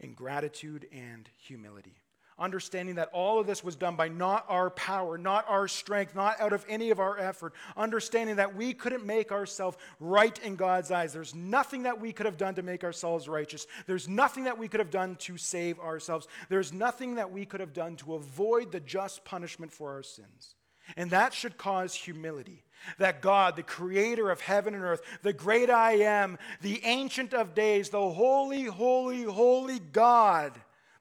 [0.00, 1.96] in gratitude and humility.
[2.38, 6.38] Understanding that all of this was done by not our power, not our strength, not
[6.38, 7.54] out of any of our effort.
[7.78, 11.14] Understanding that we couldn't make ourselves right in God's eyes.
[11.14, 13.66] There's nothing that we could have done to make ourselves righteous.
[13.86, 16.28] There's nothing that we could have done to save ourselves.
[16.50, 20.56] There's nothing that we could have done to avoid the just punishment for our sins.
[20.94, 22.65] And that should cause humility.
[22.98, 27.54] That God, the creator of heaven and earth, the great I am, the ancient of
[27.54, 30.52] days, the holy, holy, holy God,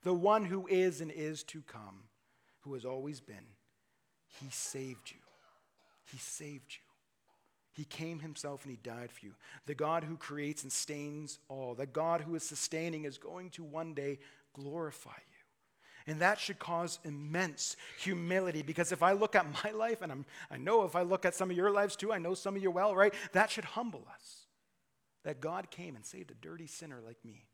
[0.03, 2.03] the one who is and is to come,
[2.61, 3.45] who has always been,
[4.39, 5.17] he saved you.
[6.11, 6.81] He saved you.
[7.73, 9.33] He came himself and he died for you.
[9.65, 13.63] The God who creates and sustains all, the God who is sustaining, is going to
[13.63, 14.19] one day
[14.53, 15.34] glorify you.
[16.07, 20.25] And that should cause immense humility because if I look at my life, and I'm,
[20.51, 22.61] I know if I look at some of your lives too, I know some of
[22.61, 23.13] you well, right?
[23.33, 24.45] That should humble us.
[25.23, 27.45] That God came and saved a dirty sinner like me.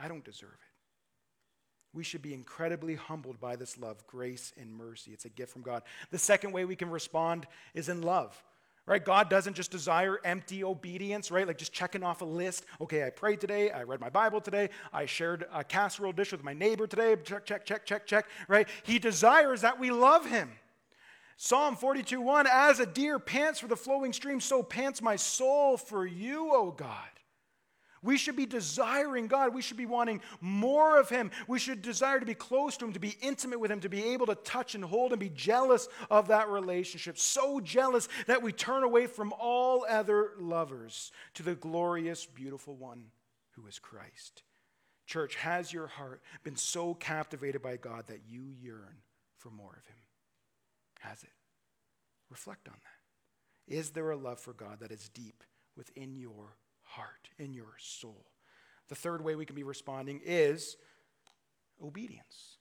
[0.00, 1.96] I don't deserve it.
[1.96, 5.12] We should be incredibly humbled by this love, grace, and mercy.
[5.12, 5.82] It's a gift from God.
[6.10, 8.42] The second way we can respond is in love
[8.86, 9.04] right?
[9.04, 11.46] God doesn't just desire empty obedience, right?
[11.46, 12.64] Like just checking off a list.
[12.80, 13.70] Okay, I prayed today.
[13.70, 14.70] I read my Bible today.
[14.92, 17.16] I shared a casserole dish with my neighbor today.
[17.24, 18.68] Check, check, check, check, check, right?
[18.84, 20.50] He desires that we love him.
[21.36, 25.76] Psalm 42 1 As a deer pants for the flowing stream, so pants my soul
[25.76, 27.08] for you, O God.
[28.06, 29.52] We should be desiring God.
[29.52, 31.32] We should be wanting more of Him.
[31.48, 34.12] We should desire to be close to Him, to be intimate with Him, to be
[34.12, 37.18] able to touch and hold and be jealous of that relationship.
[37.18, 43.06] So jealous that we turn away from all other lovers to the glorious, beautiful one
[43.50, 44.44] who is Christ.
[45.06, 49.02] Church, has your heart been so captivated by God that you yearn
[49.36, 49.98] for more of Him?
[51.00, 51.30] Has it?
[52.30, 53.74] Reflect on that.
[53.74, 55.42] Is there a love for God that is deep
[55.76, 56.56] within your
[56.96, 58.26] heart, in your soul.
[58.88, 60.76] The third way we can be responding is
[61.82, 62.58] obedience.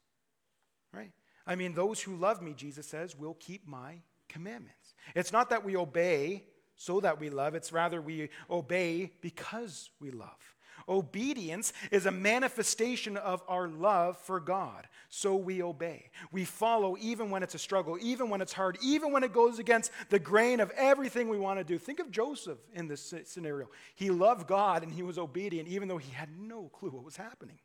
[0.94, 1.12] Right?
[1.46, 4.96] I mean, those who love me, Jesus says, will keep my commandments.
[5.16, 10.12] It's not that we obey so that we love, it's rather we obey because we
[10.12, 10.55] love.
[10.88, 14.88] Obedience is a manifestation of our love for God.
[15.10, 16.12] So we obey.
[16.32, 19.58] We follow even when it's a struggle, even when it's hard, even when it goes
[19.58, 21.80] against the grain of everything we want to do.
[21.80, 23.70] Think of Joseph in this scenario.
[23.96, 27.18] He loved God and he was obedient, even though he had no clue what was
[27.18, 27.60] happening.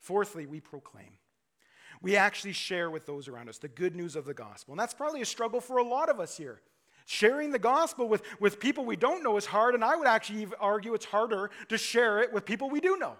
[0.00, 1.18] Fourthly, we proclaim.
[2.00, 4.72] We actually share with those around us the good news of the gospel.
[4.72, 6.62] And that's probably a struggle for a lot of us here.
[7.10, 10.46] Sharing the gospel with, with people we don't know is hard, and I would actually
[10.60, 13.16] argue it's harder to share it with people we do know.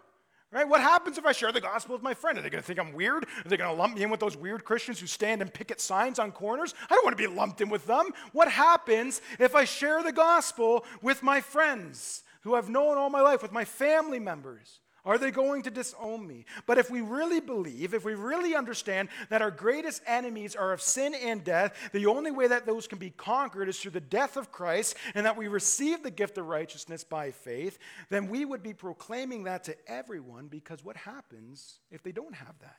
[0.53, 0.69] Right?
[0.69, 2.37] What happens if I share the gospel with my friend?
[2.37, 3.25] Are they going to think I'm weird?
[3.25, 5.81] Are they going to lump me in with those weird Christians who stand and picket
[5.81, 6.75] signs on corners?
[6.91, 8.11] I don't want to be lumped in with them.
[8.33, 13.23] What happens if I share the gospel with my friends who I've known all my
[13.23, 14.81] life, with my family members?
[15.05, 16.45] Are they going to disown me?
[16.67, 20.83] But if we really believe, if we really understand that our greatest enemies are of
[20.83, 24.37] sin and death, the only way that those can be conquered is through the death
[24.37, 27.79] of Christ, and that we receive the gift of righteousness by faith,
[28.11, 32.59] then we would be proclaiming that to everyone because what happens if they don't have
[32.61, 32.77] that?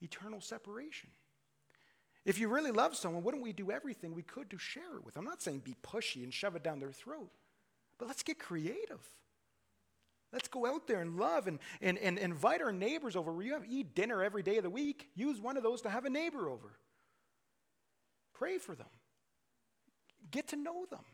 [0.00, 1.10] Eternal separation.
[2.24, 5.16] If you really love someone, wouldn't we do everything we could to share it with?
[5.16, 7.30] I'm not saying be pushy and shove it down their throat,
[7.98, 9.00] but let's get creative.
[10.32, 13.32] Let's go out there and love and, and, and invite our neighbors over.
[13.32, 15.10] We have, eat dinner every day of the week.
[15.14, 16.78] Use one of those to have a neighbor over.
[18.32, 18.86] Pray for them.
[20.30, 21.04] Get to know them.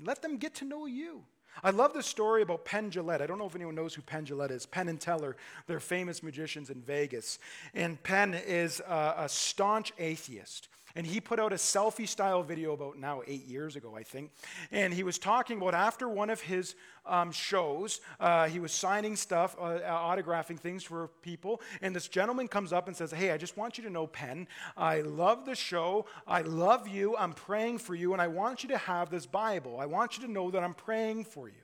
[0.00, 1.24] Let them get to know you.
[1.62, 3.20] I love the story about Penn Jillette.
[3.20, 4.64] I don't know if anyone knows who Penn Jillette is.
[4.64, 7.40] Penn and Teller, they're famous magicians in Vegas.
[7.74, 10.68] And Penn is a, a staunch atheist.
[10.94, 14.30] And he put out a selfie style video about now eight years ago, I think.
[14.70, 16.74] And he was talking about after one of his
[17.06, 21.60] um, shows, uh, he was signing stuff, uh, uh, autographing things for people.
[21.82, 24.48] And this gentleman comes up and says, Hey, I just want you to know, Penn,
[24.76, 26.06] I love the show.
[26.26, 27.16] I love you.
[27.16, 28.12] I'm praying for you.
[28.12, 29.78] And I want you to have this Bible.
[29.80, 31.54] I want you to know that I'm praying for you.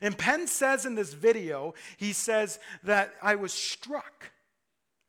[0.00, 4.30] And Penn says in this video, he says that I was struck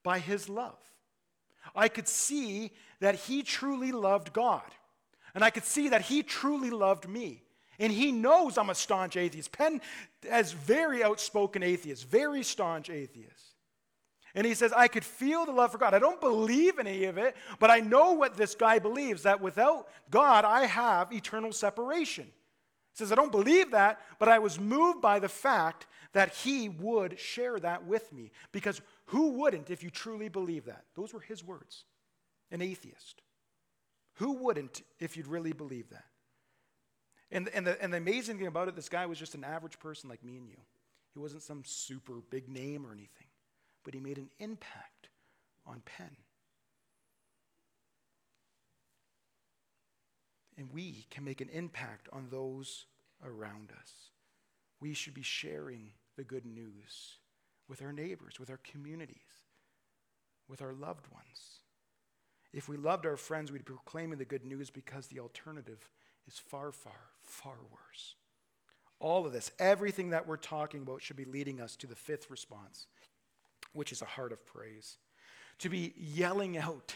[0.04, 0.80] by his love.
[1.76, 4.70] I could see that he truly loved God.
[5.34, 7.44] And I could see that he truly loved me.
[7.80, 9.52] And he knows I'm a staunch atheist.
[9.52, 9.82] Penn
[10.30, 13.56] has very outspoken atheist, very staunch atheist.
[14.36, 15.94] And he says, I could feel the love for God.
[15.94, 19.88] I don't believe any of it, but I know what this guy believes that without
[20.10, 22.26] God, I have eternal separation.
[22.26, 26.70] He says, I don't believe that, but I was moved by the fact that he
[26.70, 28.32] would share that with me.
[28.52, 28.82] Because
[29.12, 30.86] who wouldn't if you truly believe that?
[30.96, 31.84] Those were his words
[32.50, 33.22] an atheist.
[34.16, 36.06] Who wouldn't if you'd really believe that?
[37.30, 39.80] And, and, the, and the amazing thing about it, this guy was just an average
[39.80, 40.56] person like me and you.
[41.14, 43.28] He wasn't some super big name or anything,
[43.84, 45.10] but he made an impact
[45.66, 46.16] on Penn.
[50.58, 52.86] And we can make an impact on those
[53.26, 53.92] around us.
[54.80, 57.18] We should be sharing the good news
[57.72, 59.16] with our neighbors, with our communities,
[60.50, 61.62] with our loved ones.
[62.52, 65.90] If we loved our friends, we'd be proclaiming the good news because the alternative
[66.28, 68.16] is far, far, far worse.
[69.00, 72.30] All of this, everything that we're talking about, should be leading us to the fifth
[72.30, 72.88] response,
[73.72, 74.98] which is a heart of praise.
[75.60, 76.94] To be yelling out,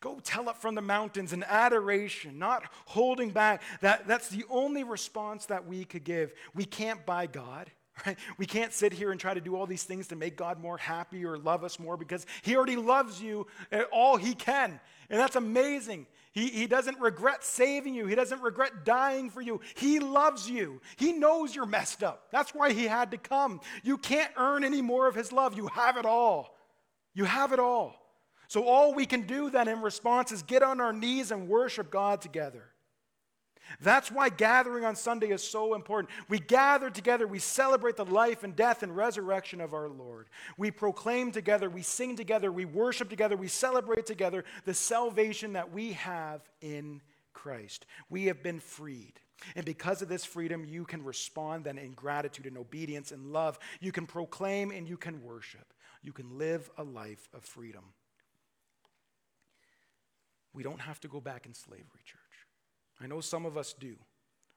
[0.00, 3.60] go tell it from the mountains in adoration, not holding back.
[3.82, 6.32] That, that's the only response that we could give.
[6.54, 7.70] We can't buy God.
[8.06, 8.18] Right?
[8.38, 10.76] We can't sit here and try to do all these things to make God more
[10.76, 14.80] happy or love us more because He already loves you uh, all He can.
[15.10, 16.06] And that's amazing.
[16.32, 19.60] He, he doesn't regret saving you, He doesn't regret dying for you.
[19.76, 20.80] He loves you.
[20.96, 22.28] He knows you're messed up.
[22.32, 23.60] That's why He had to come.
[23.84, 25.56] You can't earn any more of His love.
[25.56, 26.56] You have it all.
[27.14, 27.94] You have it all.
[28.48, 31.90] So, all we can do then in response is get on our knees and worship
[31.90, 32.73] God together.
[33.80, 36.10] That's why gathering on Sunday is so important.
[36.28, 40.28] We gather together, we celebrate the life and death and resurrection of our Lord.
[40.56, 45.72] We proclaim together, we sing together, we worship together, we celebrate together the salvation that
[45.72, 47.00] we have in
[47.32, 47.86] Christ.
[48.10, 49.14] We have been freed.
[49.56, 53.58] And because of this freedom, you can respond then in gratitude and obedience and love.
[53.80, 55.72] You can proclaim and you can worship.
[56.02, 57.84] You can live a life of freedom.
[60.52, 62.23] We don't have to go back in slavery, church.
[63.04, 63.96] I know some of us do.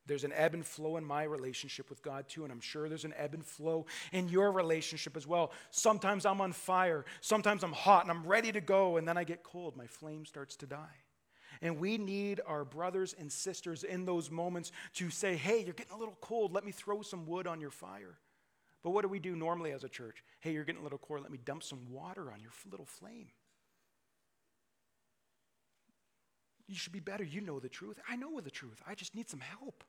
[0.05, 3.03] There's an ebb and flow in my relationship with God too, and I'm sure there's
[3.03, 5.51] an ebb and flow in your relationship as well.
[5.69, 9.25] Sometimes I'm on fire, sometimes I'm hot and I'm ready to go, and then I
[9.25, 9.75] get cold.
[9.75, 11.03] My flame starts to die.
[11.61, 15.93] And we need our brothers and sisters in those moments to say, hey, you're getting
[15.93, 16.53] a little cold.
[16.53, 18.17] Let me throw some wood on your fire.
[18.83, 20.23] But what do we do normally as a church?
[20.39, 21.21] Hey, you're getting a little cold.
[21.21, 23.27] Let me dump some water on your little flame.
[26.67, 27.23] You should be better.
[27.23, 27.99] You know the truth.
[28.09, 28.81] I know the truth.
[28.87, 29.83] I just need some help.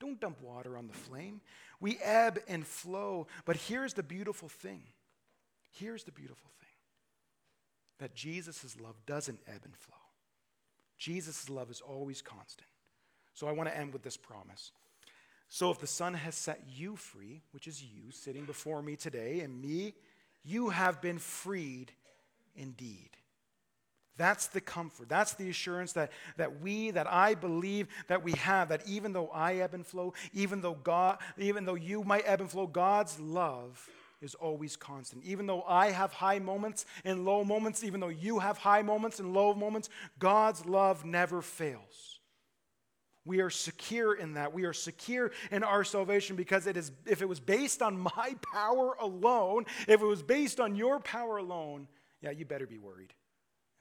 [0.00, 1.40] Don't dump water on the flame.
[1.80, 3.28] We ebb and flow.
[3.44, 4.82] But here's the beautiful thing.
[5.70, 6.68] Here's the beautiful thing
[8.00, 9.96] that Jesus' love doesn't ebb and flow.
[10.98, 12.68] Jesus' love is always constant.
[13.34, 14.72] So I want to end with this promise.
[15.48, 19.40] So if the Son has set you free, which is you sitting before me today,
[19.40, 19.94] and me,
[20.44, 21.92] you have been freed
[22.56, 23.10] indeed.
[24.16, 25.08] That's the comfort.
[25.08, 29.28] That's the assurance that, that we, that I believe that we have, that even though
[29.28, 33.18] I ebb and flow, even though God, even though you might ebb and flow, God's
[33.18, 33.88] love
[34.20, 35.24] is always constant.
[35.24, 39.18] Even though I have high moments and low moments, even though you have high moments
[39.18, 39.88] and low moments,
[40.18, 42.20] God's love never fails.
[43.26, 44.52] We are secure in that.
[44.52, 48.36] We are secure in our salvation because it is, if it was based on my
[48.52, 51.88] power alone, if it was based on your power alone,
[52.20, 53.12] yeah, you better be worried.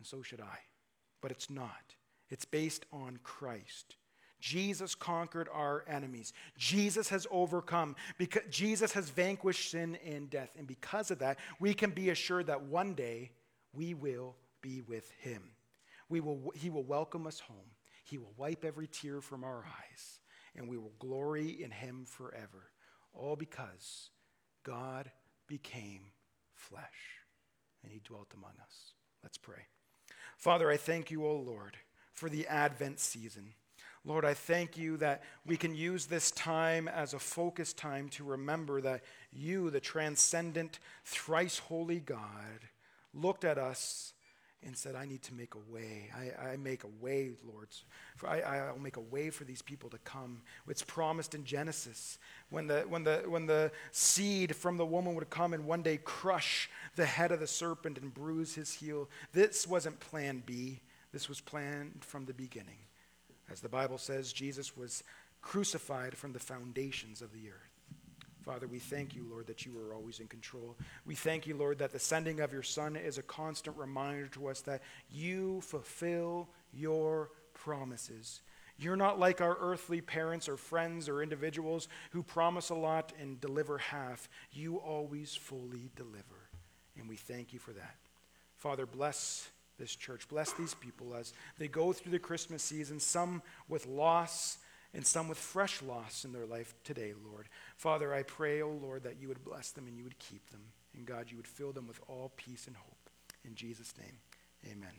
[0.04, 0.58] And so should I.
[1.22, 1.96] But it's not.
[2.30, 3.96] It's based on Christ.
[4.42, 6.34] Jesus conquered our enemies.
[6.58, 7.96] Jesus has overcome.
[8.18, 10.50] Because Jesus has vanquished sin and death.
[10.58, 13.32] And because of that, we can be assured that one day
[13.72, 15.42] we will be with him.
[16.10, 17.72] We will, he will welcome us home.
[18.04, 20.20] He will wipe every tear from our eyes.
[20.54, 22.72] And we will glory in him forever.
[23.14, 24.10] All because
[24.66, 25.10] God
[25.48, 26.08] became
[26.56, 27.22] flesh
[27.84, 28.92] and he dwelt among us.
[29.24, 29.66] Let's pray.
[30.38, 31.78] Father, I thank you, O Lord,
[32.14, 33.54] for the Advent season.
[34.06, 38.26] Lord, I thank you that we can use this time as a focus time to
[38.26, 42.20] remember that you, the transcendent, thrice holy God,
[43.14, 44.14] looked at us
[44.66, 46.10] and said, I need to make a way.
[46.16, 47.68] I, I make a way, Lord.
[48.16, 50.42] For I, I'll make a way for these people to come.
[50.68, 52.18] It's promised in Genesis
[52.50, 55.98] when the, when, the, when the seed from the woman would come and one day
[55.98, 59.10] crush the head of the serpent and bruise his heel.
[59.34, 60.80] This wasn't plan B,
[61.12, 62.78] this was planned from the beginning.
[63.52, 65.04] As the Bible says, Jesus was
[65.42, 67.73] crucified from the foundations of the earth.
[68.44, 70.76] Father, we thank you, Lord, that you are always in control.
[71.06, 74.48] We thank you, Lord, that the sending of your Son is a constant reminder to
[74.48, 78.42] us that you fulfill your promises.
[78.78, 83.40] You're not like our earthly parents or friends or individuals who promise a lot and
[83.40, 84.28] deliver half.
[84.52, 86.50] You always fully deliver.
[86.98, 87.96] And we thank you for that.
[88.58, 90.28] Father, bless this church.
[90.28, 94.58] Bless these people as they go through the Christmas season, some with loss
[94.94, 97.48] and some with fresh loss in their life today, Lord.
[97.78, 100.50] Father, I pray, O oh Lord, that you would bless them and you would keep
[100.52, 100.62] them.
[100.96, 103.10] And God, you would fill them with all peace and hope.
[103.44, 104.18] In Jesus' name,
[104.66, 104.94] amen.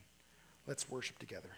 [0.67, 1.51] Let's worship together.